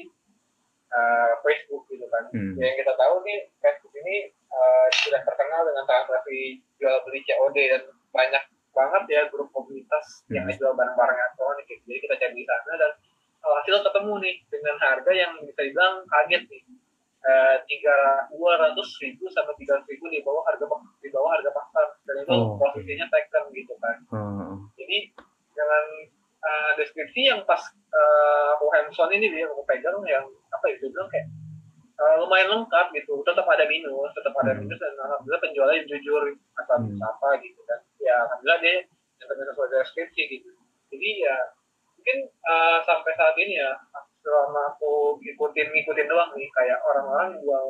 uh, 0.92 1.32
Facebook 1.44 1.84
gitu 1.92 2.06
kan. 2.08 2.24
Hmm. 2.32 2.54
Yang 2.56 2.86
kita 2.86 2.94
tahu 2.96 3.16
nih 3.24 3.40
Facebook 3.60 3.94
ini 4.00 4.16
uh, 4.50 4.88
sudah 5.04 5.22
terkenal 5.24 5.62
dengan 5.68 5.84
transaksi 5.86 6.40
jual 6.80 6.96
beli 7.04 7.20
COD 7.28 7.58
dan 7.76 7.82
banyak 8.10 8.44
banget 8.70 9.04
ya 9.12 9.22
grup 9.28 9.50
komunitas 9.52 10.24
yang 10.32 10.46
Hmm. 10.48 10.56
menjual 10.56 10.74
barang-barang 10.78 11.18
elektronik. 11.18 11.66
gitu. 11.68 11.84
Jadi 11.90 12.00
kita 12.06 12.16
cari 12.16 12.34
di 12.38 12.46
sana 12.48 12.74
dan 12.80 12.92
hasil 13.40 13.76
ketemu 13.88 14.14
nih 14.20 14.36
dengan 14.52 14.76
harga 14.84 15.12
yang 15.16 15.32
bisa 15.42 15.62
dibilang 15.64 16.04
kaget 16.06 16.44
nih 16.52 16.62
tiga 17.68 17.98
dua 18.32 18.56
ratus 18.58 18.90
ribu 19.04 19.28
sampai 19.32 19.52
tiga 19.60 19.76
ribu 19.84 20.08
di 20.08 20.24
bawah 20.24 20.44
harga 20.48 20.66
di 21.04 21.10
bawah 21.12 21.30
harga 21.36 21.52
pasar 21.52 21.88
dan 22.08 22.16
itu 22.24 22.32
Oh, 22.32 22.56
posisinya 22.56 23.06
taken 23.12 23.44
gitu 23.52 23.74
kan 23.84 23.98
Hmm. 24.10 24.56
jadi 24.80 25.12
dengan 25.52 25.84
deskripsi 26.80 27.28
yang 27.28 27.44
pas 27.44 27.60
uh, 27.92 28.56
aku 28.56 28.72
hands-on 28.72 29.12
ini 29.12 29.28
dia 29.28 29.44
aku 29.52 29.60
pegang 29.68 30.00
yang 30.08 30.24
apa 30.56 30.66
ya 30.72 30.80
dia 30.80 30.88
bilang 30.88 31.12
kayak 31.12 31.28
uh, 32.00 32.16
lumayan 32.24 32.48
lengkap 32.56 32.88
gitu 32.96 33.20
tetap 33.28 33.44
ada 33.44 33.68
minus 33.68 34.10
tetap 34.16 34.32
ada 34.40 34.56
Hmm. 34.56 34.64
minus 34.64 34.80
dan 34.80 34.96
alhamdulillah 34.96 35.44
penjualnya 35.44 35.84
jujur 35.84 36.24
asal 36.56 36.80
Hmm. 36.80 36.96
apa 37.04 37.30
gitu 37.44 37.60
kan 37.68 37.80
ya 38.00 38.16
alhamdulillah 38.24 38.60
dia 38.64 38.76
yang 39.20 39.28
sesuai 39.52 39.70
deskripsi 39.76 40.22
gitu 40.40 40.50
jadi 40.88 41.10
ya 41.28 41.36
mungkin 42.00 42.18
uh, 42.48 42.80
sampai 42.88 43.12
saat 43.20 43.36
ini 43.36 43.60
ya 43.60 43.76
selama 44.20 44.76
aku 44.76 45.18
ngikutin 45.24 45.68
ngikutin 45.72 46.08
doang 46.08 46.32
nih. 46.36 46.50
Kayak 46.54 46.80
orang-orang 46.84 47.30
jual 47.42 47.66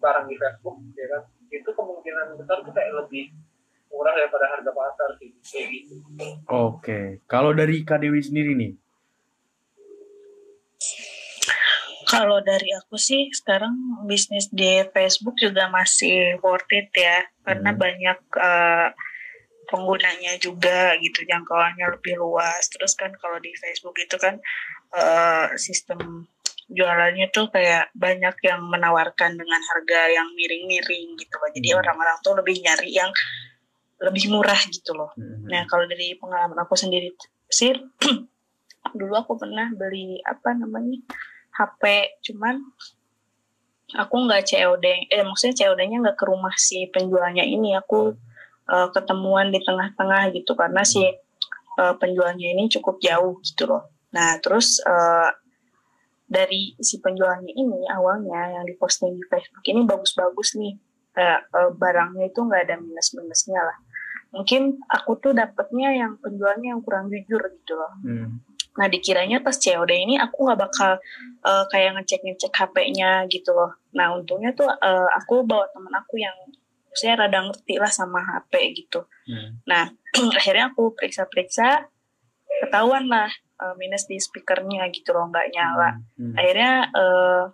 barang 0.00 0.26
di 0.28 0.36
Facebook 0.36 0.76
ya 0.96 1.06
kan? 1.12 1.22
Itu 1.50 1.70
kemungkinan 1.74 2.26
besar 2.40 2.56
tuh 2.62 2.72
kayak 2.72 2.92
lebih 3.04 3.34
murah 3.90 4.14
daripada 4.14 4.46
harga 4.48 4.70
pasar 4.70 5.08
sih. 5.18 5.30
Kayak 5.42 5.66
gitu. 5.74 5.94
Oke, 6.46 7.20
kalau 7.26 7.50
dari 7.50 7.82
Kak 7.82 8.00
Dewi 8.00 8.22
sendiri 8.22 8.54
nih, 8.54 8.72
Kalau 12.10 12.42
dari 12.42 12.74
aku 12.74 12.98
sih 12.98 13.30
sekarang 13.30 14.02
bisnis 14.10 14.50
di 14.50 14.82
Facebook 14.90 15.38
juga 15.38 15.70
masih 15.70 16.42
worth 16.42 16.66
it 16.74 16.90
ya. 16.90 17.22
Karena 17.46 17.70
Hmm. 17.70 17.78
banyak 17.78 18.18
eh, 18.34 18.88
penggunanya 19.70 20.34
juga 20.42 20.98
gitu 20.98 21.22
jangkauannya 21.22 21.86
lebih 21.94 22.18
luas. 22.18 22.66
Terus 22.66 22.98
kan 22.98 23.14
kalau 23.14 23.38
di 23.38 23.54
Facebook 23.54 23.94
itu 24.02 24.18
kan 24.18 24.42
eh, 24.94 25.46
sistem 25.58 26.26
jualannya 26.70 27.26
tuh 27.34 27.50
kayak 27.50 27.90
banyak 27.98 28.36
yang 28.46 28.62
menawarkan 28.62 29.34
dengan 29.34 29.58
harga 29.58 30.00
yang 30.14 30.30
miring-miring 30.38 31.18
gitu 31.18 31.34
loh. 31.34 31.50
Jadi 31.50 31.68
Hmm. 31.74 31.78
orang-orang 31.82 32.16
tuh 32.22 32.34
lebih 32.38 32.56
nyari 32.62 32.90
yang 32.94 33.10
lebih 34.00 34.30
murah 34.32 34.58
gitu 34.70 34.94
loh. 34.96 35.10
Mhm. 35.18 35.50
Nah, 35.50 35.62
kalau 35.66 35.84
dari 35.90 36.14
pengalaman 36.16 36.56
aku 36.62 36.78
sendiri 36.78 37.10
sih, 37.50 37.74
dulu 38.98 39.14
aku 39.18 39.36
pernah 39.36 39.68
beli 39.74 40.22
apa 40.24 40.54
namanya 40.56 40.96
HP, 41.58 41.82
cuman 42.30 42.62
aku 43.98 44.14
nggak 44.24 44.46
COD, 44.46 44.86
eh 45.10 45.22
maksudnya 45.26 45.54
COD-nya 45.58 45.96
nggak 46.06 46.16
ke 46.16 46.24
rumah 46.30 46.54
si 46.56 46.86
penjualnya 46.88 47.42
ini, 47.42 47.74
aku 47.74 48.14
eh, 48.70 48.88
ketemuan 48.94 49.50
di 49.50 49.58
tengah-tengah 49.60 50.30
gitu 50.32 50.54
karena 50.54 50.86
si 50.86 51.02
eh, 51.02 51.94
penjualnya 51.98 52.46
ini 52.54 52.70
cukup 52.70 53.02
jauh 53.02 53.42
gitu 53.42 53.66
loh. 53.68 53.90
Nah, 54.16 54.38
terus 54.42 54.82
eh, 54.82 55.30
dari 56.30 56.78
si 56.78 57.02
penjualnya 57.02 57.50
ini 57.50 57.86
awalnya 57.90 58.60
yang 58.60 58.64
diposting 58.66 59.18
di 59.18 59.24
Facebook 59.26 59.64
ini 59.66 59.82
bagus-bagus 59.82 60.54
nih, 60.58 60.78
Eh, 61.10 61.40
eh, 61.42 61.70
barangnya 61.74 62.30
itu 62.30 62.38
nggak 62.38 62.70
ada 62.70 62.78
minus-minusnya 62.78 63.58
lah 63.58 63.78
mungkin 64.30 64.78
aku 64.86 65.18
tuh 65.18 65.32
dapetnya 65.34 65.90
yang 65.90 66.14
penjualnya 66.22 66.70
yang 66.70 66.82
kurang 66.86 67.10
jujur 67.10 67.42
gitu 67.50 67.74
loh. 67.74 67.92
Hmm. 68.06 68.38
Nah 68.78 68.86
dikiranya 68.86 69.42
pas 69.42 69.58
COD 69.58 69.90
ini 69.90 70.14
aku 70.22 70.46
nggak 70.46 70.60
bakal 70.70 71.02
eh, 71.42 71.64
kayak 71.74 71.98
ngecek-ngecek 71.98 72.54
HP-nya 72.54 73.26
gitu 73.26 73.50
loh. 73.50 73.74
Nah 73.90 74.14
untungnya 74.14 74.54
tuh 74.54 74.70
eh, 74.70 75.08
aku 75.18 75.42
bawa 75.42 75.66
temen 75.74 75.90
aku 75.90 76.22
yang 76.22 76.34
saya 76.94 77.26
rada 77.26 77.42
ngerti 77.42 77.78
lah 77.78 77.90
sama 77.90 78.22
HP 78.22 78.86
gitu. 78.86 79.02
Hmm. 79.26 79.58
Nah 79.66 79.90
akhirnya 80.38 80.70
aku 80.70 80.94
periksa-periksa 80.94 81.90
ketahuan 82.62 83.10
lah 83.10 83.30
eh, 83.60 83.74
minus 83.76 84.08
di 84.08 84.16
speakernya 84.16 84.88
gitu 84.90 85.12
loh 85.12 85.28
nggak 85.28 85.48
nyala. 85.52 86.00
Hmm. 86.16 86.34
Akhirnya 86.34 86.72
eh, 86.90 87.44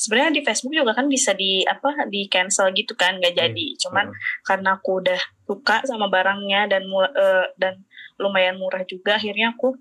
sebenarnya 0.00 0.32
di 0.32 0.42
Facebook 0.42 0.72
juga 0.72 0.96
kan 0.96 1.06
bisa 1.12 1.36
di 1.36 1.60
apa 1.68 2.08
di 2.08 2.24
cancel 2.32 2.72
gitu 2.72 2.96
kan 2.96 3.20
nggak 3.20 3.36
jadi. 3.36 3.66
Cuman 3.76 4.08
Hmm. 4.08 4.16
karena 4.48 4.80
aku 4.80 5.04
udah 5.04 5.20
suka 5.44 5.84
sama 5.84 6.08
barangnya 6.08 6.66
dan 6.66 6.88
eh, 6.88 7.46
dan 7.60 7.84
lumayan 8.16 8.56
murah 8.56 8.84
juga 8.88 9.16
akhirnya 9.20 9.52
aku 9.56 9.76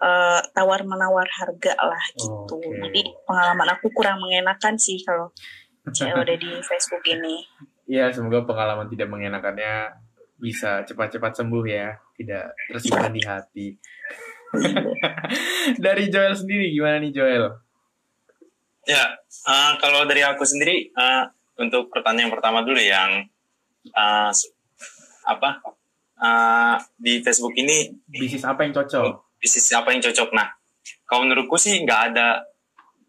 eh, 0.00 0.40
tawar 0.56 0.80
menawar 0.88 1.28
harga 1.28 1.76
lah 1.76 2.04
gitu 2.16 2.56
Oke. 2.56 2.76
jadi 2.88 3.00
pengalaman 3.28 3.68
aku 3.76 3.92
kurang 3.92 4.20
mengenakan 4.20 4.76
sih 4.80 5.00
kalau 5.04 5.28
COD 5.84 6.40
di 6.40 6.60
Facebook 6.64 7.04
ini 7.08 7.44
Iya, 7.90 8.14
semoga 8.14 8.46
pengalaman 8.46 8.86
tidak 8.86 9.10
mengenakannya 9.10 9.90
bisa 10.38 10.86
cepat-cepat 10.86 11.42
sembuh 11.42 11.64
ya, 11.66 11.98
tidak 12.14 12.54
tersimpan 12.70 13.10
di 13.10 13.22
hati. 13.26 13.68
dari 15.78 16.08
Joel 16.08 16.34
sendiri 16.34 16.70
gimana 16.70 16.98
nih 16.98 17.12
Joel? 17.12 17.44
Ya, 18.82 19.04
eh, 19.46 19.72
kalau 19.78 20.02
dari 20.04 20.20
aku 20.20 20.42
sendiri 20.42 20.88
eh, 20.88 21.22
untuk 21.56 21.88
pertanyaan 21.88 22.28
pertama 22.28 22.60
dulu 22.60 22.78
yang 22.78 23.22
s- 24.28 24.50
apa 25.22 25.60
eh, 26.16 26.76
di 26.96 27.20
Facebook 27.20 27.54
ini 27.54 27.94
Bisnis 28.08 28.42
apa 28.42 28.64
yang 28.64 28.74
cocok? 28.74 29.36
bisnis 29.36 29.70
apa 29.70 29.88
yang 29.90 30.02
cocok? 30.02 30.28
Nah, 30.32 30.48
kalau 31.04 31.24
menurutku 31.24 31.56
sih 31.56 31.80
nggak 31.80 32.00
ada. 32.12 32.44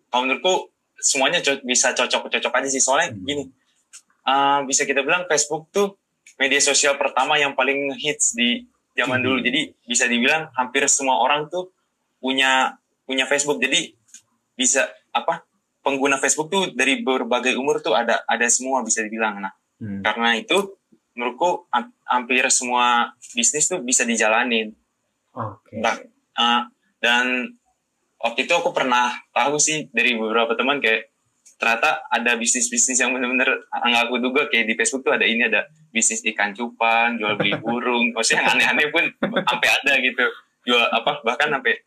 Kalau 0.08 0.24
menurutku 0.24 0.70
semuanya 0.96 1.42
co- 1.42 1.60
bisa 1.62 1.92
cocok-cocok 1.92 2.52
aja 2.54 2.70
sih. 2.70 2.80
Soalnya 2.80 3.12
Hmm. 3.12 3.24
gini, 3.26 3.44
eh, 4.24 4.60
bisa 4.64 4.86
kita 4.86 5.02
bilang 5.02 5.26
Facebook 5.26 5.68
tuh 5.70 5.98
media 6.38 6.60
sosial 6.60 6.96
pertama 6.96 7.36
yang 7.36 7.52
paling 7.52 7.92
hits 7.98 8.32
di 8.32 8.64
zaman 9.02 9.20
Hmm. 9.20 9.26
dulu. 9.26 9.38
Jadi 9.42 9.62
bisa 9.84 10.06
dibilang 10.06 10.54
hampir 10.54 10.86
semua 10.86 11.18
orang 11.18 11.50
tuh 11.50 11.74
punya 12.18 12.78
punya 13.04 13.26
Facebook. 13.26 13.58
Jadi 13.58 13.92
bisa 14.54 14.86
apa 15.12 15.44
pengguna 15.82 16.16
Facebook 16.16 16.48
tuh 16.48 16.64
dari 16.72 17.02
berbagai 17.02 17.58
umur 17.58 17.82
tuh 17.82 17.98
ada 17.98 18.22
ada 18.24 18.48
semua 18.48 18.82
bisa 18.82 19.02
dibilang. 19.02 19.42
Nah, 19.42 19.52
Hmm. 19.82 20.00
karena 20.02 20.38
itu 20.38 20.78
menurutku 21.12 21.68
ham- 21.70 21.92
hampir 22.08 22.48
semua 22.48 23.12
bisnis 23.36 23.68
tuh 23.68 23.84
bisa 23.84 24.08
dijalanin. 24.08 24.72
Oke. 25.36 25.76
Nah, 25.76 26.00
uh, 26.38 26.62
dan 27.04 27.58
waktu 28.16 28.48
itu 28.48 28.54
aku 28.54 28.72
pernah 28.72 29.12
tahu 29.32 29.60
sih 29.60 29.92
dari 29.92 30.16
beberapa 30.16 30.56
teman 30.56 30.80
kayak 30.80 31.11
ternyata 31.62 32.02
ada 32.08 32.34
bisnis-bisnis 32.34 32.98
yang 32.98 33.14
benar-benar 33.14 33.54
nggak 33.70 34.04
aku 34.04 34.18
duga 34.18 34.50
kayak 34.50 34.66
di 34.66 34.74
Facebook 34.74 35.06
tuh 35.06 35.14
ada 35.14 35.24
ini 35.24 35.46
ada 35.46 35.62
bisnis 35.88 36.26
ikan 36.26 36.50
cupang, 36.52 37.16
jual 37.16 37.38
beli 37.38 37.54
burung, 37.56 38.10
maksudnya 38.18 38.42
yang 38.42 38.58
aneh-aneh 38.58 38.90
pun 38.90 39.06
sampai 39.22 39.70
ada 39.72 39.94
gitu. 40.00 40.26
Jual 40.64 40.82
apa 40.84 41.22
bahkan 41.22 41.50
sampai 41.52 41.78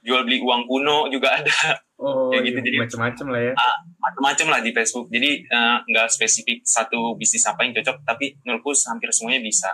jual 0.00 0.22
beli 0.22 0.40
uang 0.40 0.66
kuno 0.66 1.06
juga 1.06 1.30
ada 1.32 1.78
Oh, 1.94 2.32
Kayak 2.32 2.42
gitu, 2.42 2.56
iya, 2.56 2.64
jadi- 2.64 2.80
macam-macam 2.80 3.26
lah 3.28 3.40
ya. 3.44 3.52
macam-macam 4.00 4.46
lah 4.48 4.60
di 4.60 4.70
Facebook. 4.72 5.06
Jadi 5.06 5.30
eh, 5.44 5.76
nggak 5.86 6.08
spesifik 6.08 6.64
satu 6.64 7.12
bisnis 7.14 7.44
apa 7.44 7.60
yang 7.60 7.76
cocok, 7.76 7.96
tapi 8.02 8.40
menurutku 8.40 8.72
hampir 8.82 9.12
semuanya 9.12 9.44
bisa. 9.44 9.68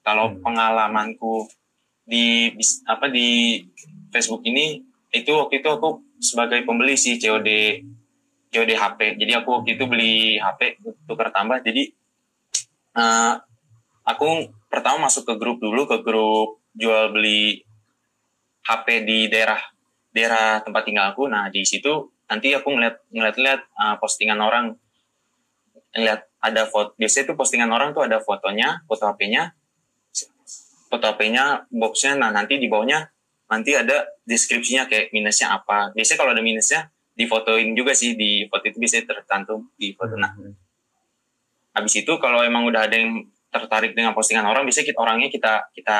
Kalau 0.00 0.28
Hmm. 0.28 0.44
pengalamanku 0.44 1.48
di 2.04 2.52
bis- 2.52 2.84
apa 2.84 3.08
di 3.08 3.56
Facebook 4.08 4.44
ini 4.44 4.80
itu 5.10 5.32
waktu 5.32 5.58
itu 5.58 5.68
aku 5.68 5.88
sebagai 6.18 6.60
pembeli 6.62 6.92
sih 6.94 7.16
COD 7.16 7.48
COD 8.48 8.70
HP. 8.74 9.00
Jadi 9.20 9.32
aku 9.36 9.48
waktu 9.60 9.76
itu 9.76 9.84
beli 9.84 10.36
HP 10.40 10.80
tukar 11.04 11.28
tambah. 11.32 11.60
Jadi 11.60 11.92
eh, 12.96 13.34
aku 14.04 14.28
pertama 14.68 15.08
masuk 15.08 15.28
ke 15.28 15.34
grup 15.36 15.60
dulu 15.60 15.84
ke 15.88 16.00
grup 16.00 16.60
jual 16.76 17.12
beli 17.12 17.64
HP 18.64 19.04
di 19.04 19.28
daerah 19.32 19.60
daerah 20.12 20.60
tempat 20.64 20.82
tinggal 20.84 21.12
aku. 21.12 21.28
Nah 21.28 21.48
di 21.52 21.64
situ 21.64 22.08
nanti 22.28 22.52
aku 22.52 22.68
ngeliat 22.76 22.96
ngeliat-liat 23.08 23.60
uh, 23.72 23.96
postingan 23.96 24.36
orang 24.36 24.76
ngeliat 25.96 26.28
ada 26.44 26.68
foto 26.68 26.92
biasanya 27.00 27.32
tuh 27.32 27.36
postingan 27.40 27.72
orang 27.72 27.96
tuh 27.96 28.04
ada 28.04 28.20
fotonya 28.20 28.84
foto 28.84 29.08
HP-nya 29.08 29.56
foto 30.92 31.04
HP-nya 31.08 31.66
boxnya 31.72 32.20
nah 32.20 32.28
nanti 32.28 32.60
di 32.60 32.68
bawahnya 32.68 33.08
nanti 33.48 33.72
ada 33.72 34.04
deskripsinya 34.28 34.86
kayak 34.86 35.08
minusnya 35.10 35.56
apa 35.56 35.96
biasanya 35.96 36.18
kalau 36.20 36.32
ada 36.36 36.44
minusnya 36.44 36.92
difotoin 37.18 37.74
juga 37.74 37.90
sih 37.90 38.14
di 38.14 38.46
foto 38.46 38.62
itu 38.62 38.78
biasanya 38.78 39.10
tercantum 39.10 39.66
di 39.74 39.90
foto 39.92 40.14
nah 40.14 40.30
Hmm. 40.30 40.54
habis 41.74 41.98
itu 41.98 42.12
kalau 42.22 42.46
emang 42.46 42.62
udah 42.66 42.86
ada 42.86 42.94
yang 42.94 43.26
tertarik 43.50 43.98
dengan 43.98 44.14
postingan 44.14 44.46
orang 44.46 44.62
biasanya 44.62 44.86
kita 44.86 45.00
orangnya 45.02 45.28
kita 45.30 45.52
kita 45.74 45.98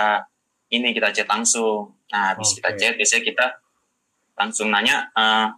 ini 0.71 0.95
kita 0.95 1.11
chat 1.11 1.27
langsung 1.27 1.91
nah 2.15 2.35
habis 2.35 2.55
kita 2.55 2.71
Oke. 2.71 2.79
chat 2.79 2.95
biasanya 2.95 3.23
kita 3.27 3.47
langsung 4.39 4.71
nanya 4.71 5.11
eh, 5.11 5.49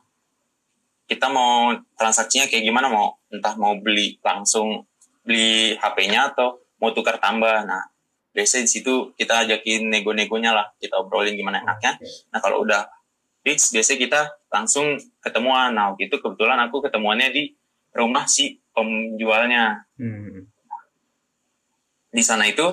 kita 1.11 1.27
mau 1.29 1.75
transaksinya 1.99 2.47
kayak 2.49 2.65
gimana 2.65 2.87
mau 2.89 3.19
entah 3.29 3.53
mau 3.59 3.75
beli 3.77 4.17
langsung 4.23 4.87
beli 5.27 5.75
HP-nya 5.77 6.33
atau 6.33 6.57
mau 6.81 6.95
tukar 6.95 7.19
tambah 7.19 7.67
nah 7.67 7.83
biasanya 8.31 8.65
di 8.65 8.73
situ 8.79 9.11
kita 9.19 9.43
ajakin 9.45 9.91
nego-negonya 9.91 10.55
lah 10.55 10.67
kita 10.79 10.97
obrolin 11.03 11.35
gimana 11.35 11.61
enaknya 11.61 11.99
Oke. 11.99 12.31
nah 12.31 12.39
kalau 12.39 12.63
udah 12.63 12.87
fix 13.41 13.73
biasanya 13.73 13.99
kita 13.99 14.21
langsung 14.49 14.97
ketemuan. 15.21 15.73
Nah 15.73 15.95
gitu 15.97 16.21
kebetulan 16.21 16.61
aku 16.67 16.85
ketemuannya 16.85 17.29
di 17.31 17.53
rumah 17.91 18.25
si 18.25 18.59
penjualnya 18.71 19.83
Hmm. 19.99 20.47
di 22.11 22.23
sana 22.23 22.47
itu 22.47 22.67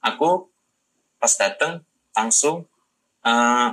aku 0.00 0.48
pas 1.16 1.32
dateng 1.32 1.84
langsung 2.12 2.64
eh, 3.22 3.68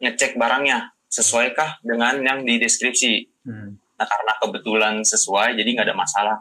ngecek 0.00 0.36
barangnya. 0.36 0.92
Sesuaikah 1.06 1.78
dengan 1.84 2.18
yang 2.22 2.42
di 2.42 2.58
deskripsi 2.58 3.30
Hmm. 3.44 3.76
nah 3.94 4.08
karena 4.08 4.32
kebetulan 4.40 4.94
sesuai 5.04 5.54
jadi 5.54 5.68
nggak 5.68 5.86
ada 5.92 5.96
masalah. 5.96 6.36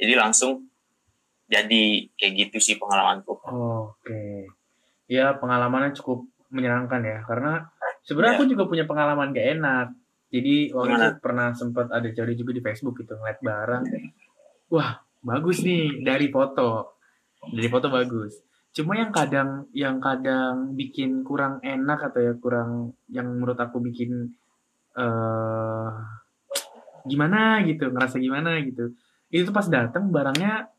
Jadi 0.00 0.14
langsung 0.16 0.66
jadi 1.46 2.08
kayak 2.16 2.32
gitu 2.48 2.56
sih 2.58 2.74
pengalamanku. 2.80 3.36
Oke. 3.36 4.48
Ya, 5.06 5.36
pengalamannya 5.36 5.92
cukup 5.92 6.24
menyenangkan 6.48 7.04
ya. 7.04 7.20
Karena 7.28 7.68
sebenarnya 8.06 8.38
aku 8.38 8.46
juga 8.50 8.64
punya 8.66 8.84
pengalaman 8.86 9.34
gak 9.34 9.48
enak. 9.58 9.86
Jadi 10.32 10.72
waktu 10.72 10.96
itu 10.96 11.08
pernah 11.20 11.52
sempat 11.52 11.92
ada 11.92 12.08
cari 12.08 12.32
juga 12.32 12.56
di 12.56 12.62
Facebook 12.64 13.04
gitu 13.04 13.20
ngeliat 13.20 13.40
barang 13.44 13.84
wah 14.72 14.96
bagus 15.20 15.60
nih 15.60 16.00
dari 16.00 16.32
foto. 16.32 16.96
Dari 17.52 17.68
foto 17.68 17.92
bagus. 17.92 18.40
Cuma 18.72 18.96
yang 18.96 19.12
kadang 19.12 19.68
yang 19.76 20.00
kadang 20.00 20.72
bikin 20.72 21.20
kurang 21.20 21.60
enak 21.60 22.08
atau 22.08 22.20
ya 22.24 22.32
kurang 22.40 22.96
yang 23.12 23.28
menurut 23.28 23.60
aku 23.60 23.84
bikin 23.84 24.32
eh 24.96 25.90
gimana 27.04 27.60
gitu 27.68 27.92
ngerasa 27.92 28.16
gimana 28.16 28.56
gitu. 28.64 28.96
Itu 29.28 29.52
pas 29.52 29.68
datang 29.68 30.08
barangnya 30.08 30.72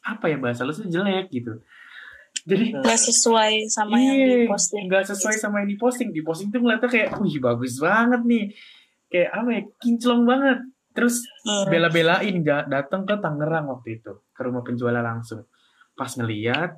apa 0.00 0.32
ya 0.32 0.40
bahasa 0.40 0.64
lu 0.64 0.72
tuh 0.72 0.88
jelek 0.88 1.28
gitu 1.28 1.60
jadi 2.46 2.64
Nggak 2.78 2.98
sesuai 3.00 3.68
sama 3.68 3.96
yang 3.96 4.16
Iya, 4.16 4.36
diposting. 4.44 4.84
nggak 4.88 5.04
sesuai 5.08 5.36
sama 5.36 5.56
yang 5.64 5.68
diposting. 5.72 6.08
Di 6.10 6.22
posting 6.22 6.48
tuh 6.48 6.60
ngeliatnya 6.60 6.88
kayak, 6.88 7.08
wih 7.20 7.36
bagus 7.38 7.76
banget 7.78 8.22
nih. 8.24 8.44
Kayak 9.10 9.30
apa 9.34 9.48
ya, 9.50 9.62
kinclong 9.78 10.22
banget. 10.24 10.58
Terus 10.90 11.22
Hmm. 11.46 11.66
bela-belain 11.68 12.36
datang 12.44 13.02
ke 13.04 13.14
Tangerang 13.16 13.66
waktu 13.68 13.98
itu 13.98 14.12
ke 14.30 14.40
rumah 14.42 14.60
penjualnya 14.60 15.00
langsung. 15.00 15.46
Pas 15.94 16.10
ngeliat, 16.14 16.74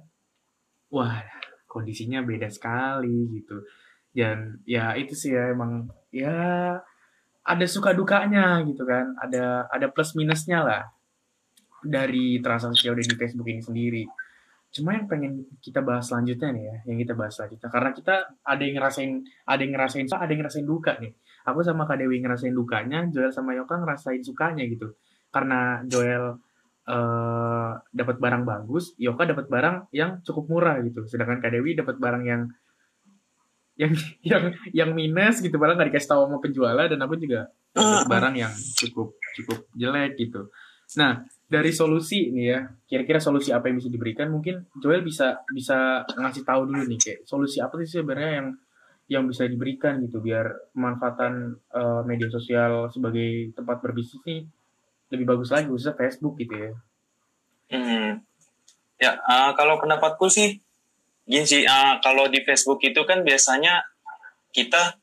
wah 0.89 1.23
kondisinya 1.65 2.21
beda 2.21 2.53
sekali 2.53 3.33
gitu. 3.33 3.65
Dan 4.13 4.61
ya 4.69 4.93
itu 4.93 5.17
sih 5.17 5.33
ya 5.33 5.49
emang 5.51 5.89
ya 6.13 6.77
ada 7.43 7.67
suka 7.67 7.97
dukanya 7.97 8.61
gitu 8.69 8.85
kan. 8.85 9.17
Ada 9.17 9.73
ada 9.73 9.87
plus 9.89 10.13
minusnya 10.13 10.61
lah 10.61 10.83
dari 11.83 12.39
transaksi 12.39 12.87
yang 12.87 12.95
udah 12.95 13.07
di 13.09 13.17
Facebook 13.17 13.49
ini 13.49 13.63
sendiri. 13.65 14.05
Cuma 14.73 14.97
yang 14.97 15.05
pengen 15.05 15.45
kita 15.61 15.85
bahas 15.85 16.09
selanjutnya 16.09 16.49
nih 16.49 16.65
ya, 16.65 16.77
yang 16.89 16.99
kita 17.05 17.13
bahas 17.13 17.37
selanjutnya. 17.37 17.69
Karena 17.69 17.91
kita 17.93 18.15
ada 18.41 18.63
yang 18.65 18.75
ngerasain, 18.81 19.13
ada 19.45 19.61
yang 19.61 19.73
ngerasain 19.77 20.07
suka, 20.09 20.19
ada 20.25 20.31
yang 20.33 20.41
ngerasain 20.41 20.67
duka 20.67 20.93
nih. 20.97 21.13
Aku 21.45 21.61
sama 21.61 21.85
Kak 21.85 22.01
Dewi 22.01 22.25
ngerasain 22.25 22.57
dukanya, 22.57 23.05
Joel 23.13 23.29
sama 23.35 23.53
Yoka 23.53 23.77
ngerasain 23.85 24.25
sukanya 24.25 24.65
gitu. 24.65 24.97
Karena 25.29 25.85
Joel 25.85 26.41
eh 26.83 27.73
dapat 27.95 28.17
barang 28.19 28.43
bagus, 28.49 28.97
Yoka 28.97 29.29
dapat 29.29 29.47
barang 29.53 29.93
yang 29.93 30.25
cukup 30.25 30.49
murah 30.49 30.81
gitu. 30.81 31.05
Sedangkan 31.05 31.45
Kak 31.45 31.53
Dewi 31.53 31.77
dapat 31.77 32.01
barang 32.01 32.25
yang 32.25 32.43
yang 33.77 33.93
yang 34.31 34.45
yang 34.73 34.91
minus 34.97 35.45
gitu, 35.45 35.61
barang 35.61 35.77
nggak 35.77 35.93
dikasih 35.93 36.11
tahu 36.17 36.33
sama 36.33 36.41
penjualnya 36.41 36.97
dan 36.97 37.01
aku 37.05 37.21
juga 37.21 37.53
dapat 37.77 38.09
barang 38.09 38.35
yang 38.41 38.53
cukup 38.81 39.21
cukup 39.37 39.69
jelek 39.77 40.17
gitu. 40.17 40.49
Nah, 40.97 41.25
dari 41.53 41.69
solusi 41.69 42.33
nih 42.33 42.47
ya, 42.49 42.59
kira-kira 42.89 43.21
solusi 43.21 43.53
apa 43.53 43.69
yang 43.69 43.77
bisa 43.77 43.93
diberikan? 43.93 44.33
Mungkin 44.33 44.73
Joel 44.81 45.05
bisa 45.05 45.45
bisa 45.53 46.09
ngasih 46.09 46.49
tahu 46.49 46.73
dulu 46.73 46.89
nih 46.89 46.97
kayak 46.97 47.21
solusi 47.29 47.61
apa 47.61 47.77
sih 47.85 48.01
sebenarnya 48.01 48.33
yang 48.41 48.49
yang 49.13 49.25
bisa 49.29 49.45
diberikan 49.45 50.01
gitu 50.01 50.25
biar 50.25 50.73
pemanfaatan 50.73 51.61
eh, 51.77 52.03
media 52.09 52.33
sosial 52.33 52.89
sebagai 52.89 53.53
tempat 53.53 53.85
berbisnis 53.85 54.25
nih 54.25 54.49
lebih 55.13 55.29
bagus 55.29 55.53
lagi 55.53 55.69
khususnya 55.69 55.93
Facebook 55.93 56.41
gitu 56.41 56.55
ya. 56.57 56.73
Hmm. 57.69 58.25
Ya, 58.97 59.13
eh, 59.21 59.51
kalau 59.53 59.77
pendapatku 59.77 60.33
sih, 60.33 60.57
gini 61.29 61.45
sih, 61.45 61.69
eh, 61.69 61.95
kalau 62.01 62.33
di 62.33 62.41
Facebook 62.41 62.81
itu 62.81 63.05
kan 63.05 63.21
biasanya 63.21 63.85
kita 64.57 64.97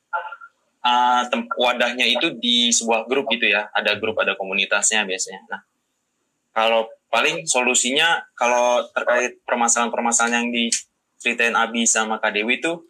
tem- 1.30 1.52
wadahnya 1.60 2.08
itu 2.08 2.34
di 2.40 2.74
sebuah 2.74 3.06
grup 3.06 3.30
gitu 3.30 3.46
ya, 3.46 3.70
ada 3.76 4.00
grup, 4.00 4.18
ada 4.18 4.34
komunitasnya 4.34 5.06
biasanya. 5.06 5.46
Nah, 5.52 5.62
kalau 6.60 6.92
paling 7.08 7.48
solusinya 7.48 8.20
kalau 8.36 8.84
terkait 8.92 9.40
permasalahan-permasalahan 9.48 10.44
yang 10.44 10.48
diceritain 10.52 11.56
Abi 11.56 11.88
sama 11.88 12.20
Kak 12.20 12.36
Dewi 12.36 12.60
itu, 12.60 12.84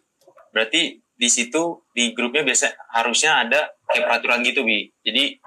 berarti 0.50 0.98
di 0.98 1.28
situ 1.30 1.86
di 1.94 2.10
grupnya 2.10 2.42
biasa 2.42 2.90
harusnya 2.98 3.46
ada 3.46 3.70
kayak 3.86 4.10
peraturan 4.10 4.42
gitu 4.42 4.66
bi. 4.66 4.90
Jadi 5.06 5.38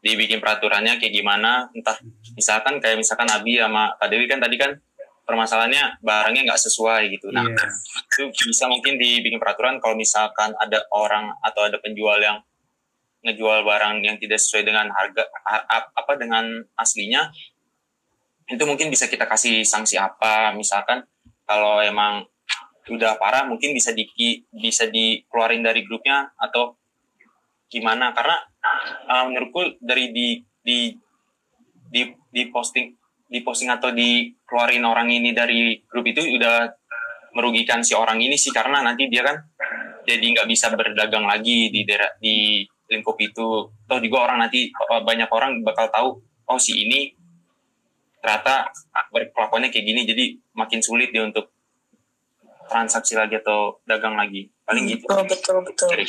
dibikin 0.00 0.40
peraturannya 0.40 0.96
kayak 0.96 1.12
gimana 1.12 1.68
entah 1.76 1.98
misalkan 2.32 2.80
kayak 2.80 2.96
misalkan 2.96 3.28
Abi 3.28 3.60
sama 3.60 3.92
Kak 4.00 4.08
Dewi 4.08 4.24
kan 4.24 4.40
tadi 4.40 4.56
kan 4.56 4.72
permasalahannya 5.28 6.00
barangnya 6.00 6.48
nggak 6.48 6.62
sesuai 6.64 7.12
gitu 7.12 7.28
nah 7.28 7.44
Iya. 7.44 8.32
itu 8.32 8.48
bisa 8.48 8.64
mungkin 8.64 8.96
dibikin 8.96 9.36
peraturan 9.36 9.76
kalau 9.76 9.92
misalkan 9.92 10.56
ada 10.56 10.88
orang 10.96 11.36
atau 11.44 11.68
ada 11.68 11.76
penjual 11.84 12.16
yang 12.16 12.40
ngejual 13.20 13.66
barang 13.66 14.00
yang 14.06 14.16
tidak 14.16 14.40
sesuai 14.40 14.64
dengan 14.64 14.88
harga 14.88 15.28
apa 15.92 16.12
dengan 16.16 16.64
aslinya 16.78 17.28
itu 18.48 18.64
mungkin 18.64 18.88
bisa 18.88 19.06
kita 19.12 19.28
kasih 19.28 19.60
sanksi 19.62 20.00
apa? 20.00 20.56
Misalkan 20.56 21.04
kalau 21.44 21.84
emang 21.84 22.24
udah 22.88 23.20
parah 23.20 23.44
mungkin 23.44 23.76
bisa 23.76 23.92
di 23.92 24.08
bisa 24.48 24.88
dikeluarin 24.88 25.60
dari 25.60 25.84
grupnya 25.84 26.32
atau 26.40 26.80
gimana? 27.68 28.16
Karena 28.16 28.40
uh, 29.12 29.24
menurutku 29.28 29.76
dari 29.84 30.08
di 30.16 30.40
di 30.64 30.96
di 31.92 32.08
di 32.32 32.42
posting 32.48 32.88
di 33.28 33.44
posting 33.44 33.68
atau 33.68 33.92
dikeluarin 33.92 34.88
orang 34.88 35.12
ini 35.12 35.36
dari 35.36 35.76
grup 35.84 36.08
itu 36.08 36.24
udah 36.24 36.64
merugikan 37.36 37.84
si 37.84 37.92
orang 37.92 38.16
ini 38.24 38.40
sih. 38.40 38.48
Karena 38.48 38.80
nanti 38.80 39.12
dia 39.12 39.28
kan 39.28 39.36
jadi 40.08 40.24
nggak 40.24 40.48
bisa 40.48 40.72
berdagang 40.72 41.28
lagi 41.28 41.68
di 41.68 41.84
daerah 41.84 42.16
di 42.16 42.64
lingkup 42.88 43.20
itu. 43.20 43.68
Toh 43.68 44.00
juga 44.00 44.24
orang 44.32 44.48
nanti 44.48 44.72
uh, 44.72 45.04
banyak 45.04 45.28
orang 45.28 45.60
bakal 45.60 45.92
tahu 45.92 46.08
oh 46.48 46.56
si 46.56 46.88
ini 46.88 47.17
ternyata 48.18 48.70
berkelakuannya 49.14 49.70
kayak 49.70 49.86
gini 49.86 50.00
jadi 50.04 50.24
makin 50.54 50.80
sulit 50.82 51.14
dia 51.14 51.22
untuk 51.22 51.54
transaksi 52.68 53.16
lagi 53.16 53.38
atau 53.40 53.80
dagang 53.88 54.18
lagi 54.18 54.50
paling 54.68 54.84
gitu 54.84 55.08
Betul, 55.08 55.24
betul, 55.24 55.56
betul. 55.64 55.88
dari 55.88 56.06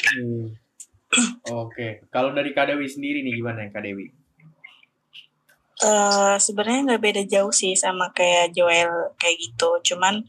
Hmm. 1.10 1.50
Oke, 1.50 2.06
kalau 2.13 2.30
dari 2.38 2.54
Kak 2.54 2.69
Dewi 2.69 2.86
sendiri 2.86 3.26
nih 3.26 3.41
gimana 3.41 3.65
ya 3.65 3.74
Kak 3.74 3.82
Dewi? 3.82 4.13
Eh, 5.80 6.36
sebenarnya 6.38 6.93
nggak 6.93 7.02
beda 7.02 7.24
jauh 7.26 7.50
sih 7.56 7.74
sama 7.74 8.12
kayak 8.12 8.52
Joel 8.52 9.15
kayak 9.15 9.38
gitu. 9.41 9.69
Cuman 9.82 10.22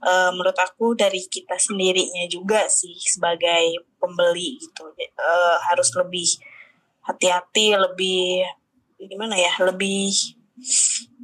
eh, 0.00 0.30
menurut 0.32 0.56
aku 0.56 0.96
dari 0.96 1.20
kita 1.28 1.60
sendirinya 1.60 2.24
juga 2.30 2.64
sih 2.70 2.96
sebagai 2.96 3.84
pembeli 4.00 4.56
gitu 4.62 4.88
Eh, 4.96 5.56
harus 5.68 5.92
lebih 5.98 6.28
hati-hati, 7.04 7.76
lebih 7.76 8.48
gimana 9.04 9.36
ya, 9.36 9.52
lebih 9.60 10.14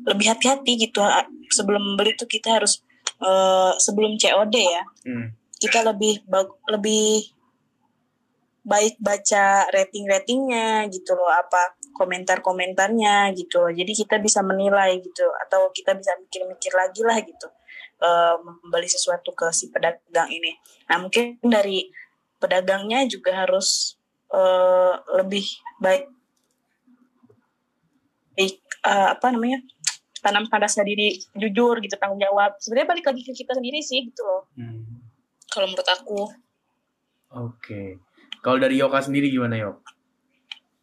lebih 0.07 0.27
hati-hati 0.33 0.73
gitu. 0.77 1.01
Sebelum 1.51 1.99
beli 1.99 2.15
tuh 2.15 2.29
kita 2.31 2.61
harus 2.61 2.81
eh, 3.21 3.73
sebelum 3.77 4.17
COD 4.17 4.57
ya. 4.57 4.85
Hmm. 5.07 5.29
kita 5.61 5.85
lebih 5.85 6.25
lebih 6.73 7.37
baik 8.65 8.97
baca 8.97 9.69
rating-ratingnya 9.69 10.89
gitu 10.89 11.13
loh 11.13 11.29
apa 11.29 11.77
komentar-komentarnya 11.93 13.29
gitu 13.37 13.61
loh. 13.61 13.69
Jadi 13.69 13.93
kita 13.93 14.17
bisa 14.25 14.41
menilai 14.41 14.97
gitu 15.05 15.29
atau 15.45 15.69
kita 15.69 15.93
bisa 15.93 16.17
mikir-mikir 16.17 16.73
lagi 16.73 17.05
lah 17.05 17.21
gitu 17.21 17.49
membeli 18.41 18.89
sesuatu 18.89 19.37
ke 19.37 19.53
si 19.53 19.69
pedagang 19.69 20.33
ini. 20.33 20.57
Nah 20.89 20.97
mungkin 21.05 21.37
dari 21.45 21.93
pedagangnya 22.41 23.05
juga 23.07 23.45
harus 23.45 24.01
eh, 24.33 24.95
lebih 25.21 25.45
baik 25.79 26.09
baik 28.35 28.57
eh, 28.89 29.09
apa 29.13 29.27
namanya 29.29 29.61
tanam 30.21 30.45
pada 30.47 30.69
diri 30.85 31.17
jujur 31.35 31.81
gitu 31.81 31.97
tanggung 31.97 32.21
jawab 32.21 32.55
sebenarnya 32.61 32.89
balik 32.93 33.07
lagi 33.09 33.23
ke 33.25 33.33
kita 33.33 33.57
sendiri 33.57 33.81
sih 33.81 34.07
gitu 34.07 34.23
loh 34.23 34.45
Hmm. 34.55 34.85
kalau 35.49 35.67
menurut 35.67 35.89
aku 35.89 36.21
Oke. 37.31 37.95
Kalau 38.43 38.59
dari 38.59 38.75
Yoka 38.75 38.99
sendiri 38.99 39.31
gimana 39.31 39.55
Yok? 39.55 39.77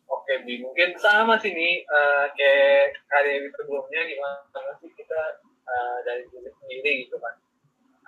Oke, 0.08 0.34
Bi. 0.48 0.64
Mungkin 0.64 0.96
sama 0.96 1.36
sih 1.36 1.52
nih, 1.52 1.84
eh, 1.84 2.26
kayak 2.32 2.96
kali 3.12 3.52
sebelumnya 3.52 4.02
gimana 4.08 4.72
sih 4.80 4.88
kita 4.96 5.44
eh, 5.68 5.98
dari 6.08 6.24
diri 6.32 6.48
sendiri 6.56 6.92
gitu 7.04 7.20
kan. 7.20 7.36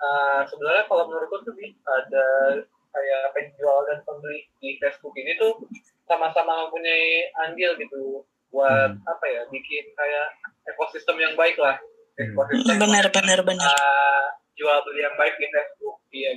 Eh, 0.00 0.40
sebenarnya 0.48 0.88
kalau 0.88 1.04
menurutku 1.12 1.44
tuh 1.44 1.52
Bi, 1.52 1.68
ada 1.84 2.26
kayak 2.64 3.24
penjual 3.36 3.84
dan 3.84 4.00
pembeli 4.08 4.48
di 4.56 4.80
Facebook 4.80 5.12
ini 5.12 5.36
tuh 5.36 5.60
sama-sama 6.08 6.64
mempunyai 6.66 7.28
andil 7.44 7.76
gitu 7.76 8.24
buat 8.50 8.90
Hmm. 8.92 9.02
apa 9.06 9.24
ya 9.24 9.42
bikin 9.46 9.84
kayak 9.92 10.26
ekosistem 10.66 11.16
yang 11.16 11.34
baik 11.34 11.54
lah. 11.56 11.78
Hmm. 12.14 12.34
ekosistem 12.34 12.76
benar 12.76 13.06
benar 13.08 13.38
benar. 13.40 13.66
uh, 13.70 14.24
jual 14.52 14.78
beli 14.82 15.00
yang 15.00 15.14
baik 15.14 15.34
di 15.34 15.46
Facebook. 15.46 15.96
Iya. 16.10 16.30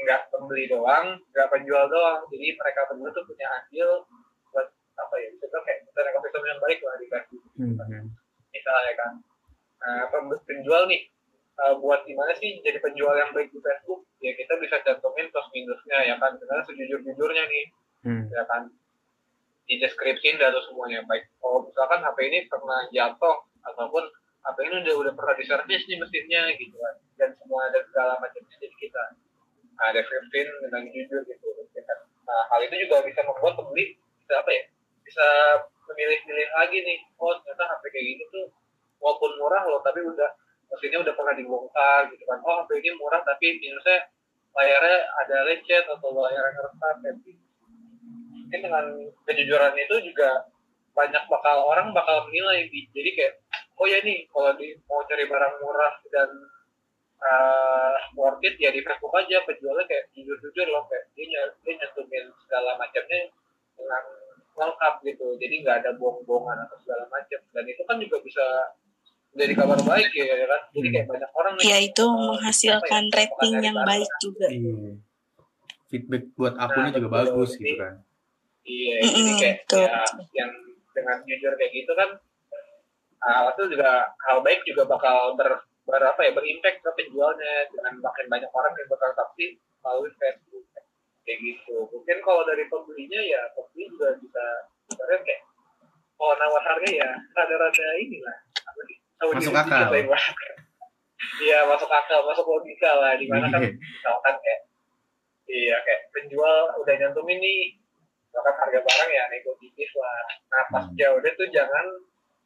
Nggak 0.00 0.20
pembeli 0.30 0.64
doang 0.64 1.18
nggak 1.28 1.48
penjual 1.48 1.84
doang. 1.86 2.24
Jadi 2.26 2.54
mereka 2.54 2.80
berdua 2.86 3.10
tuh 3.10 3.24
punya 3.24 3.46
andil 3.52 3.90
buat 4.48 4.66
apa 4.96 5.14
ya 5.16 5.28
bilang 5.34 5.62
kayak 5.62 5.78
bukan 5.84 6.04
ekosistem 6.06 6.42
yang 6.44 6.60
baik 6.60 6.78
lah 6.80 6.94
di 6.96 7.06
Facebook 7.06 7.44
Hmm. 7.54 8.06
misalnya 8.48 8.92
kan. 8.96 9.12
Nah, 9.80 10.02
pem- 10.08 10.42
penjual 10.42 10.84
nih 10.86 11.08
uh, 11.58 11.74
buat 11.76 12.04
gimana 12.04 12.32
sih 12.34 12.60
jadi 12.60 12.78
penjual 12.78 13.12
yang 13.12 13.32
baik 13.32 13.50
di 13.50 13.58
Facebook? 13.58 14.06
Ya 14.20 14.32
kita 14.32 14.52
bisa 14.56 14.76
cantumin 14.80 15.28
plus 15.28 15.48
minusnya 15.50 15.98
ya 16.04 16.16
kan? 16.16 16.36
Karena 16.36 16.62
sejujur 16.62 17.00
jujurnya 17.02 17.44
nih. 17.44 17.66
Hmm. 18.00 18.24
ya 18.28 18.40
kan 18.48 18.64
di 19.70 19.78
deskripsi 19.78 20.34
ada 20.34 20.58
semuanya. 20.66 21.06
Baik 21.06 21.30
kalau 21.38 21.62
misalkan 21.62 22.02
HP 22.02 22.18
ini 22.26 22.38
pernah 22.50 22.82
jatuh 22.90 23.46
ataupun 23.62 24.02
HP 24.42 24.58
ini 24.66 24.74
udah 24.82 24.94
udah 25.06 25.12
pernah 25.14 25.34
diservis 25.38 25.86
nih 25.86 25.98
mesinnya 26.02 26.42
gitu 26.58 26.74
kan 26.74 26.94
dan 27.22 27.30
semua 27.38 27.70
ada 27.70 27.78
segala 27.86 28.18
macamnya 28.18 28.56
jadi 28.58 28.74
kita 28.82 29.02
ada 29.80 30.00
15 30.02 30.66
dengan 30.66 30.82
jujur 30.90 31.22
gitu. 31.22 31.46
Kan? 31.70 31.98
nah 32.26 32.40
hal 32.50 32.60
itu 32.66 32.76
juga 32.82 33.06
bisa 33.06 33.22
membuat 33.22 33.54
pembeli 33.56 33.94
bisa 34.20 34.42
apa 34.42 34.50
ya 34.50 34.64
bisa 35.06 35.26
memilih-milih 35.86 36.48
lagi 36.50 36.78
nih 36.82 36.98
oh 37.22 37.34
ternyata 37.40 37.64
HP 37.70 37.82
kayak 37.94 38.06
gini 38.10 38.24
tuh 38.34 38.46
walaupun 38.98 39.30
murah 39.38 39.62
loh 39.70 39.80
tapi 39.86 40.02
udah 40.02 40.30
mesinnya 40.70 40.98
udah 40.98 41.14
pernah 41.14 41.34
dibongkar 41.38 42.10
gitu 42.10 42.26
kan. 42.26 42.42
Oh 42.42 42.66
HP 42.66 42.82
ini 42.82 42.90
murah 42.98 43.22
tapi 43.22 43.60
minusnya 43.62 44.08
layarnya 44.50 44.98
ada 45.22 45.36
lecet 45.46 45.84
atau 45.86 46.10
layarnya 46.10 46.58
retak 46.58 46.96
gitu 47.22 47.49
mungkin 48.50 48.66
dengan 48.66 48.86
kejujuran 49.30 49.78
itu 49.78 50.10
juga 50.10 50.50
banyak 50.90 51.22
bakal 51.30 51.70
orang 51.70 51.94
bakal 51.94 52.26
menilai 52.26 52.66
jadi 52.90 53.10
kayak 53.14 53.34
oh 53.78 53.86
ya 53.86 54.02
nih 54.02 54.26
kalau 54.26 54.50
di 54.58 54.74
mau 54.90 55.06
cari 55.06 55.22
barang 55.22 55.54
murah 55.62 55.94
dan 56.10 56.28
uh, 57.22 57.94
worth 58.18 58.42
it 58.42 58.58
ya 58.58 58.74
di 58.74 58.82
Facebook 58.82 59.14
aja 59.14 59.38
penjualnya 59.46 59.86
kayak 59.86 60.10
jujur-jujur 60.18 60.66
loh 60.66 60.82
kayak 60.90 61.06
dia, 61.14 61.46
dia 61.62 61.72
nyentuhin 61.78 62.26
segala 62.42 62.74
macamnya 62.74 63.30
dengan 63.78 64.02
lengkap 64.58 64.94
gitu. 65.06 65.26
Jadi 65.38 65.54
nggak 65.62 65.76
ada 65.86 65.90
bohong-bohongan 65.94 66.66
atau 66.66 66.76
segala 66.82 67.06
macam. 67.06 67.40
Dan 67.54 67.64
itu 67.70 67.82
kan 67.86 67.96
juga 68.02 68.18
bisa 68.18 68.44
jadi 69.38 69.54
kabar 69.54 69.78
baik 69.78 70.10
ya, 70.10 70.26
ya 70.26 70.46
kan? 70.50 70.62
Jadi 70.74 70.88
kayak 70.90 71.06
banyak 71.06 71.30
orang 71.38 71.52
ya 71.62 71.78
itu 71.78 72.02
uh, 72.02 72.34
menghasilkan 72.34 73.02
ya, 73.06 73.14
rating 73.14 73.54
yang 73.62 73.78
baik 73.86 74.10
juga. 74.18 74.50
Iya. 74.50 74.98
feedback 75.90 76.22
buat 76.38 76.54
akunnya 76.54 76.90
nah, 76.94 76.96
juga 77.02 77.08
betul. 77.10 77.18
bagus 77.18 77.50
gitu 77.58 77.74
kan 77.82 77.94
iya 78.64 78.96
mm 79.00 79.08
-hmm, 79.08 79.14
jadi 79.14 79.32
kayak 79.40 79.56
ya, 79.72 80.02
yang 80.36 80.52
dengan 80.90 81.16
jujur 81.24 81.52
kayak 81.56 81.72
gitu 81.72 81.92
kan 81.96 82.10
hal 83.20 83.52
itu 83.52 83.76
juga 83.76 84.08
hal 84.28 84.40
baik 84.40 84.64
juga 84.64 84.88
bakal 84.88 85.36
ber, 85.36 85.60
ber 85.84 86.02
apa 86.02 86.20
ya 86.24 86.32
berimpact 86.32 86.80
ke 86.80 86.90
penjualnya. 86.96 87.68
Dengan 87.68 88.00
makin 88.00 88.26
banyak 88.32 88.50
orang 88.50 88.72
yang 88.76 88.88
bertransaksi 88.88 89.60
melalui 89.84 90.12
Facebook 90.16 90.64
kayak 91.24 91.38
gitu. 91.44 91.84
Mungkin 91.92 92.18
kalau 92.24 92.42
dari 92.48 92.64
pembelinya 92.72 93.20
ya 93.20 93.40
pembeli 93.52 93.84
juga 93.92 94.16
bisa 94.16 94.44
sebenarnya 94.88 95.20
kayak 95.24 95.42
oh 96.20 96.32
nawar 96.36 96.62
harga 96.64 96.88
ya 96.88 97.10
rada-rada 97.36 97.88
inilah. 98.00 98.36
Apa 98.64 98.80
sih? 98.88 98.96
Masuk 99.20 99.52
akal. 99.52 99.92
iya 101.44 101.68
masuk 101.68 101.92
akal 101.92 102.24
masuk 102.24 102.48
logika 102.48 102.96
lah 102.96 103.12
di 103.20 103.28
mana 103.28 103.52
kan 103.52 103.60
iya. 103.60 103.76
misalkan 103.76 104.34
kayak 104.40 104.60
iya 105.52 105.76
kayak 105.84 106.08
penjual 106.16 106.72
udah 106.80 106.94
nyantumin 106.96 107.36
nih 107.44 107.76
misalkan 108.30 108.54
harga 108.62 108.78
barang 108.78 109.10
ya 109.10 109.24
negatif 109.26 109.90
lah. 109.98 110.22
Nah 110.54 110.62
pas 110.70 110.84
hmm. 110.86 110.94
jauh 110.94 111.18
deh 111.18 111.34
tuh 111.34 111.50
jangan 111.50 111.86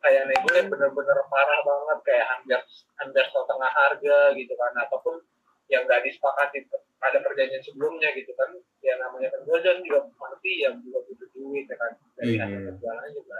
kayak 0.00 0.24
nego 0.32 0.50
yang 0.56 0.68
bener-bener 0.72 1.18
parah 1.28 1.60
banget. 1.60 1.98
Kayak 2.08 2.26
hampir 2.32 2.58
hampir 2.96 3.24
setengah 3.28 3.70
harga 3.70 4.18
gitu 4.32 4.52
kan. 4.56 4.72
Ataupun 4.88 5.20
yang 5.68 5.84
gak 5.88 6.04
disepakati 6.04 6.64
ada 7.04 7.20
perjanjian 7.20 7.60
sebelumnya 7.60 8.08
gitu 8.16 8.32
kan. 8.32 8.48
Ya 8.80 8.96
namanya 8.96 9.28
penjual 9.36 9.60
dan 9.60 9.84
juga 9.84 10.08
pasti 10.16 10.64
yang 10.64 10.80
juga 10.80 11.04
butuh 11.04 11.28
duit 11.36 11.68
ya 11.68 11.76
kan. 11.76 11.92
Dari 12.16 12.32
yeah. 12.40 12.48
hasil 12.48 12.60
penjualannya 12.64 13.10
juga 13.12 13.38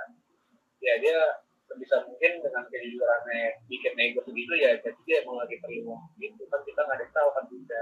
ya 0.84 1.00
dia 1.00 1.16
sebisa 1.64 1.96
mungkin 2.04 2.44
dengan 2.44 2.60
kejujurannya 2.68 3.56
bikin 3.72 3.96
nego 3.96 4.20
segitu 4.20 4.52
ya 4.60 4.76
jadi 4.84 5.00
dia 5.08 5.18
mau 5.24 5.40
lagi 5.40 5.56
terima. 5.64 5.96
Gitu 6.20 6.44
kan 6.52 6.60
kita 6.68 6.84
nggak 6.84 7.00
ada 7.00 7.06
tahu 7.08 7.28
kan 7.32 7.44
bisa 7.48 7.80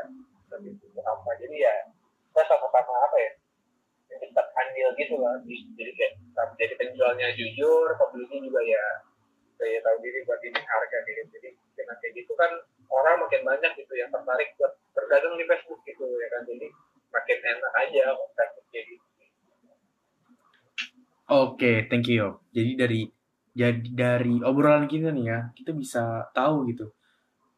itu 0.62 0.87
apa? 1.03 1.31
Jadi 1.42 1.57
ya 1.59 1.75
kita 2.31 2.42
sama-sama 2.46 2.94
apa 3.11 3.16
ya 3.18 3.33
cepat 4.30 4.46
andil 4.54 4.88
gitu 4.94 5.14
lah 5.18 5.35
jadi 5.42 5.90
kayak 5.98 6.12
jadi 6.61 6.74
penjualnya 6.78 7.28
jujur 7.35 7.87
pembelinya 7.98 8.38
juga 8.38 8.61
ya 8.62 8.87
saya 9.58 9.78
tahu 9.82 9.96
diri 10.02 10.22
buat 10.26 10.40
ini 10.42 10.61
harga 10.61 10.98
gitu 11.06 11.22
jadi 11.38 11.48
dengan 11.78 11.96
kayak 12.02 12.12
gitu 12.18 12.32
kan 12.38 12.50
orang 12.92 13.16
makin 13.22 13.42
banyak 13.42 13.72
gitu 13.78 13.92
yang 13.96 14.11
tertarik 14.11 14.52
buat 14.58 14.72
berdagang 14.94 15.35
di 15.38 15.44
Facebook 15.46 15.80
gitu 15.87 16.04
ya 16.06 16.28
kan 16.30 16.42
jadi 16.46 16.66
makin 17.12 17.38
enak 17.40 17.72
aja 17.76 18.04
Facebooknya 18.37 18.82
gitu 18.90 19.04
Oke, 21.32 21.64
okay, 21.64 21.76
thank 21.88 22.12
you. 22.12 22.44
Jadi 22.52 22.76
dari 22.76 23.00
jadi 23.56 23.88
dari 23.88 24.37
obrolan 24.44 24.85
kita 24.85 25.08
nih 25.16 25.32
ya, 25.32 25.40
kita 25.56 25.72
bisa 25.72 26.28
tahu 26.37 26.68
gitu. 26.68 26.92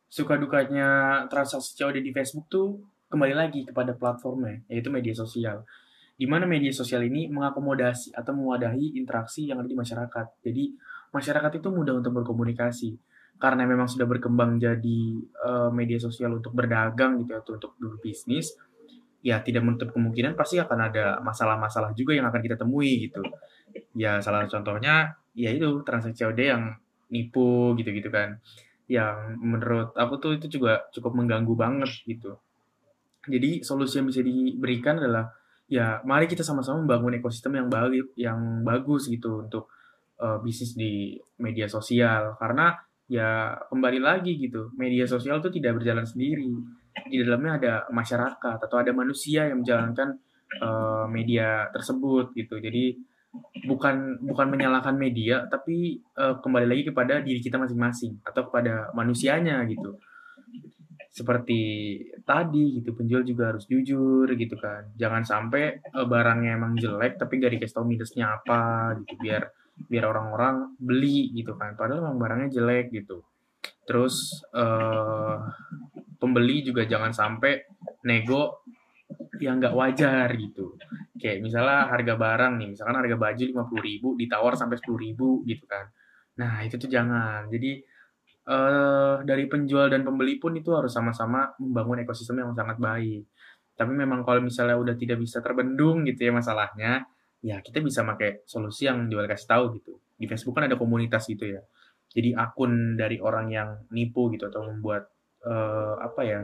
Suka 0.07 0.39
dukanya 0.39 1.25
transaksi 1.27 1.75
COD 1.75 1.99
di 1.99 2.15
Facebook 2.15 2.47
tuh 2.47 2.79
kembali 3.11 3.35
lagi 3.35 3.67
kepada 3.67 3.97
platformnya, 3.99 4.63
yaitu 4.71 4.95
media 4.95 5.11
sosial. 5.11 5.67
Di 6.15 6.27
mana 6.31 6.47
media 6.47 6.71
sosial 6.71 7.03
ini 7.07 7.27
mengakomodasi 7.27 8.15
atau 8.15 8.33
mewadahi 8.35 8.95
interaksi 8.95 9.51
yang 9.51 9.59
ada 9.63 9.69
di 9.69 9.75
masyarakat. 9.75 10.27
Jadi 10.47 10.65
masyarakat 11.11 11.53
itu 11.59 11.69
mudah 11.71 11.99
untuk 11.99 12.23
berkomunikasi 12.23 12.95
karena 13.35 13.67
memang 13.67 13.91
sudah 13.91 14.07
berkembang 14.07 14.63
jadi 14.63 15.01
uh, 15.43 15.71
media 15.75 15.99
sosial 15.99 16.39
untuk 16.39 16.55
berdagang 16.55 17.19
gitu 17.23 17.35
ya, 17.35 17.41
untuk 17.43 17.73
berbisnis. 17.77 18.55
Ya 19.25 19.41
tidak 19.41 19.65
menutup 19.65 19.91
kemungkinan 19.91 20.37
pasti 20.37 20.61
akan 20.61 20.79
ada 20.93 21.19
masalah-masalah 21.25 21.97
juga 21.97 22.13
yang 22.13 22.29
akan 22.29 22.41
kita 22.45 22.61
temui 22.61 23.09
gitu. 23.09 23.25
Ya 23.97 24.21
salah 24.21 24.47
contohnya 24.47 25.17
ya 25.35 25.51
itu 25.51 25.83
transaksi 25.83 26.23
COD 26.23 26.41
yang 26.47 26.63
nipu 27.11 27.75
gitu-gitu 27.79 28.09
kan 28.09 28.39
yang 28.91 29.41
menurut 29.41 29.97
aku 29.97 30.21
tuh 30.21 30.33
itu 30.37 30.47
juga 30.61 30.89
cukup 30.93 31.17
mengganggu 31.17 31.55
banget 31.57 31.91
gitu 32.05 32.37
jadi 33.25 33.65
solusi 33.65 34.01
yang 34.01 34.09
bisa 34.09 34.21
diberikan 34.21 35.01
adalah 35.01 35.33
ya 35.69 36.01
mari 36.05 36.29
kita 36.29 36.45
sama-sama 36.45 36.85
membangun 36.85 37.17
ekosistem 37.17 37.57
yang 37.57 37.69
bagus 37.73 38.07
yang 38.15 38.39
bagus 38.63 39.09
gitu 39.09 39.45
untuk 39.49 39.73
uh, 40.21 40.39
bisnis 40.41 40.77
di 40.77 41.17
media 41.41 41.67
sosial. 41.67 42.37
Karena 42.37 42.75
ya 43.05 43.53
kembali 43.69 44.01
lagi 44.01 44.41
gitu 44.41 44.73
media 44.81 45.05
sosial 45.05 45.41
itu 45.41 45.51
tidak 45.61 45.81
berjalan 45.81 46.05
sendiri. 46.05 46.49
Di 47.11 47.17
dalamnya 47.21 47.53
ada 47.59 47.73
masyarakat 47.91 48.59
atau 48.65 48.77
ada 48.79 48.93
manusia 48.95 49.51
yang 49.51 49.65
menjalankan 49.65 50.21
uh, 50.63 51.07
media 51.11 51.69
tersebut 51.75 52.33
gitu. 52.37 52.61
Jadi 52.61 52.97
bukan 53.67 54.23
bukan 54.23 54.47
menyalahkan 54.47 54.95
media 54.95 55.51
tapi 55.51 55.99
uh, 56.15 56.39
kembali 56.39 56.67
lagi 56.71 56.83
kepada 56.87 57.19
diri 57.19 57.43
kita 57.43 57.59
masing-masing 57.59 58.23
atau 58.23 58.47
kepada 58.47 58.95
manusianya 58.95 59.67
gitu 59.67 59.99
seperti 61.15 61.63
tadi 62.27 62.83
gitu 62.83 62.91
penjual 62.91 63.23
juga 63.23 63.55
harus 63.55 63.71
jujur 63.71 64.27
gitu 64.35 64.59
kan 64.59 64.91
jangan 64.99 65.23
sampai 65.23 65.79
uh, 65.95 66.03
barangnya 66.11 66.59
emang 66.59 66.75
jelek 66.75 67.23
tapi 67.23 67.39
gak 67.39 67.55
dikasih 67.55 67.75
tau 67.79 67.87
minusnya 67.87 68.35
apa 68.35 68.93
gitu 68.99 69.15
biar 69.23 69.47
biar 69.87 70.05
orang-orang 70.11 70.75
beli 70.75 71.31
gitu 71.31 71.55
kan 71.55 71.79
padahal 71.79 72.03
emang 72.03 72.19
barangnya 72.19 72.59
jelek 72.59 72.91
gitu 72.91 73.23
terus 73.87 74.43
uh, 74.59 75.39
pembeli 76.19 76.67
juga 76.67 76.83
jangan 76.83 77.15
sampai 77.15 77.63
nego 78.09 78.65
yang 79.39 79.61
nggak 79.61 79.77
wajar 79.77 80.29
gitu. 80.39 80.77
Kayak 81.21 81.45
misalnya 81.45 81.89
harga 81.89 82.15
barang 82.17 82.53
nih, 82.61 82.69
misalkan 82.73 82.97
harga 82.97 83.17
baju 83.17 83.43
lima 83.45 83.65
puluh 83.69 83.83
ribu 83.83 84.09
ditawar 84.17 84.55
sampai 84.57 84.77
sepuluh 84.81 85.01
ribu 85.05 85.29
gitu 85.45 85.65
kan. 85.69 85.89
Nah 86.41 86.65
itu 86.65 86.81
tuh 86.81 86.91
jangan. 86.91 87.49
Jadi 87.53 87.85
uh, 88.49 89.25
dari 89.25 89.45
penjual 89.49 89.89
dan 89.89 90.05
pembeli 90.05 90.37
pun 90.41 90.57
itu 90.57 90.73
harus 90.73 90.93
sama-sama 90.93 91.53
membangun 91.61 92.05
ekosistem 92.05 92.45
yang 92.45 92.53
sangat 92.53 92.77
baik. 92.81 93.25
Tapi 93.75 93.93
memang 93.93 94.23
kalau 94.23 94.39
misalnya 94.45 94.79
udah 94.79 94.95
tidak 94.95 95.19
bisa 95.19 95.43
terbendung 95.43 96.07
gitu 96.07 96.31
ya 96.31 96.33
masalahnya, 96.33 97.05
ya 97.43 97.59
kita 97.59 97.83
bisa 97.83 98.07
pakai 98.07 98.47
solusi 98.47 98.87
yang 98.87 99.11
jual 99.11 99.27
kasih 99.27 99.49
tahu 99.51 99.65
gitu. 99.81 99.99
Di 100.15 100.31
Facebook 100.31 100.55
kan 100.55 100.71
ada 100.71 100.79
komunitas 100.79 101.27
gitu 101.27 101.59
ya. 101.59 101.63
Jadi 102.15 102.31
akun 102.39 102.95
dari 102.95 103.19
orang 103.19 103.51
yang 103.51 103.69
nipu 103.91 104.31
gitu 104.31 104.47
atau 104.47 104.63
membuat 104.71 105.11
uh, 105.43 105.99
apa 105.99 106.23
ya 106.23 106.41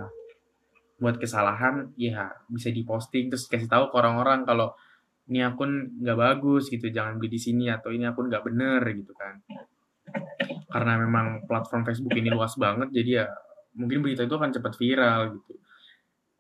buat 1.01 1.17
kesalahan 1.17 1.97
ya 1.97 2.29
bisa 2.53 2.69
diposting 2.69 3.33
terus 3.33 3.49
kasih 3.49 3.71
tahu 3.71 3.89
ke 3.89 3.97
orang-orang 3.97 4.45
kalau 4.45 4.77
ini 5.33 5.41
akun 5.41 5.97
nggak 5.97 6.19
bagus 6.19 6.69
gitu 6.69 6.93
jangan 6.93 7.17
beli 7.17 7.33
di 7.33 7.41
sini 7.41 7.73
atau 7.73 7.89
ini 7.89 8.05
akun 8.05 8.29
nggak 8.29 8.45
bener 8.45 8.83
gitu 8.85 9.17
kan 9.17 9.41
karena 10.71 10.99
memang 11.03 11.45
platform 11.51 11.83
Facebook 11.83 12.15
ini 12.15 12.31
luas 12.31 12.55
banget 12.55 12.89
jadi 12.95 13.11
ya 13.23 13.27
mungkin 13.75 14.03
berita 14.03 14.27
itu 14.27 14.35
akan 14.35 14.51
cepat 14.51 14.75
viral 14.75 15.21
gitu. 15.39 15.53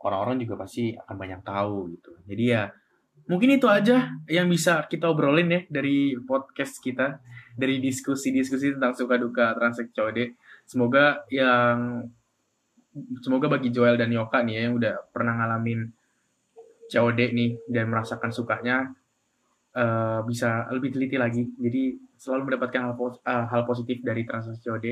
Orang-orang 0.00 0.40
juga 0.40 0.64
pasti 0.64 0.96
akan 0.96 1.16
banyak 1.16 1.40
tahu 1.44 1.92
gitu. 1.92 2.10
Jadi 2.24 2.44
ya 2.48 2.72
mungkin 3.28 3.52
itu 3.52 3.68
aja 3.68 4.16
yang 4.26 4.48
bisa 4.48 4.88
kita 4.88 5.06
obrolin 5.12 5.52
ya 5.52 5.60
dari 5.68 6.16
podcast 6.24 6.80
kita 6.80 7.20
dari 7.54 7.78
diskusi-diskusi 7.78 8.74
tentang 8.74 8.96
suka 8.96 9.20
duka 9.20 9.52
transaksi 9.52 9.92
COD 9.92 10.18
semoga 10.64 11.22
yang 11.28 12.08
semoga 13.22 13.46
bagi 13.46 13.70
Joel 13.70 13.94
dan 13.94 14.10
Yoka 14.10 14.42
nih 14.42 14.54
ya, 14.56 14.60
yang 14.66 14.74
udah 14.80 14.94
pernah 15.14 15.36
ngalamin 15.38 15.94
COD 16.90 17.20
nih 17.30 17.50
dan 17.70 17.86
merasakan 17.86 18.34
sukanya 18.34 18.90
uh, 19.76 20.20
bisa 20.24 20.66
lebih 20.72 20.94
teliti 20.94 21.16
lagi. 21.20 21.42
Jadi 21.58 21.98
selalu 22.16 22.52
mendapatkan 22.52 22.90
hal, 22.90 22.94
uh, 22.96 23.44
hal 23.50 23.62
positif 23.66 24.00
dari 24.02 24.22
transaksi 24.24 24.62
COD. 24.64 24.86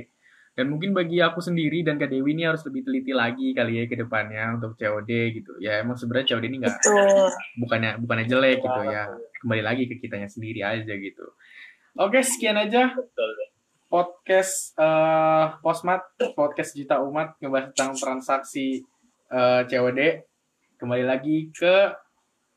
Dan 0.58 0.74
mungkin 0.74 0.90
bagi 0.90 1.22
aku 1.22 1.38
sendiri 1.38 1.86
dan 1.86 2.02
Kak 2.02 2.10
Dewi 2.10 2.34
ini 2.34 2.42
harus 2.42 2.66
lebih 2.66 2.82
teliti 2.82 3.14
lagi 3.14 3.54
kali 3.54 3.78
ya 3.78 3.84
ke 3.86 3.94
depannya 3.94 4.58
untuk 4.58 4.74
COD 4.74 5.10
gitu. 5.38 5.54
Ya 5.62 5.78
emang 5.78 5.94
sebenarnya 5.94 6.34
COD 6.34 6.44
ini 6.50 6.56
nggak 6.66 6.76
bukannya 7.62 7.90
bukannya 8.02 8.26
jelek 8.26 8.58
gitu 8.58 8.80
ya. 8.90 9.06
Kembali 9.38 9.62
lagi 9.62 9.86
ke 9.86 10.02
kitanya 10.02 10.26
sendiri 10.26 10.66
aja 10.66 10.94
gitu. 10.98 11.26
Oke, 11.94 12.18
sekian 12.26 12.58
aja. 12.58 12.90
Betul 12.90 13.54
podcast 13.88 14.76
uh, 14.76 15.56
Posmat, 15.64 16.04
podcast 16.36 16.76
Juta 16.76 17.00
Umat 17.00 17.40
ngebahas 17.40 17.72
tentang 17.72 17.96
transaksi 17.96 18.84
uh, 19.32 19.64
COD. 19.64 20.28
kembali 20.78 21.04
lagi 21.10 21.50
ke 21.50 21.90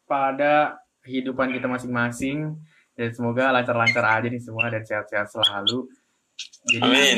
pada 0.05 0.77
kehidupan 1.01 1.53
kita 1.53 1.67
masing-masing 1.67 2.57
dan 2.93 3.09
semoga 3.13 3.49
lancar-lancar 3.49 4.03
aja 4.05 4.27
nih 4.29 4.41
semua 4.41 4.69
dan 4.69 4.85
sehat-sehat 4.85 5.27
selalu. 5.33 5.89
Jadi 6.69 6.81
Amin. 6.81 7.17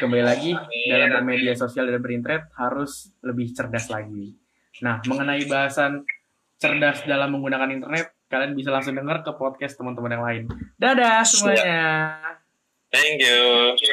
kembali 0.00 0.24
lagi 0.24 0.52
dalam 0.88 1.08
bermedia 1.20 1.52
sosial 1.56 1.88
dan 1.88 2.00
berinternet 2.00 2.48
harus 2.56 3.12
lebih 3.20 3.52
cerdas 3.52 3.88
lagi. 3.92 4.32
Nah, 4.80 5.00
mengenai 5.04 5.44
bahasan 5.44 6.04
cerdas 6.58 7.04
dalam 7.04 7.36
menggunakan 7.36 7.68
internet, 7.70 8.16
kalian 8.28 8.52
bisa 8.56 8.72
langsung 8.72 8.96
dengar 8.96 9.22
ke 9.24 9.32
podcast 9.36 9.76
teman-teman 9.76 10.12
yang 10.16 10.24
lain. 10.24 10.42
Dadah 10.76 11.24
semuanya. 11.24 11.80
Thank 12.88 13.20
you. 13.20 13.76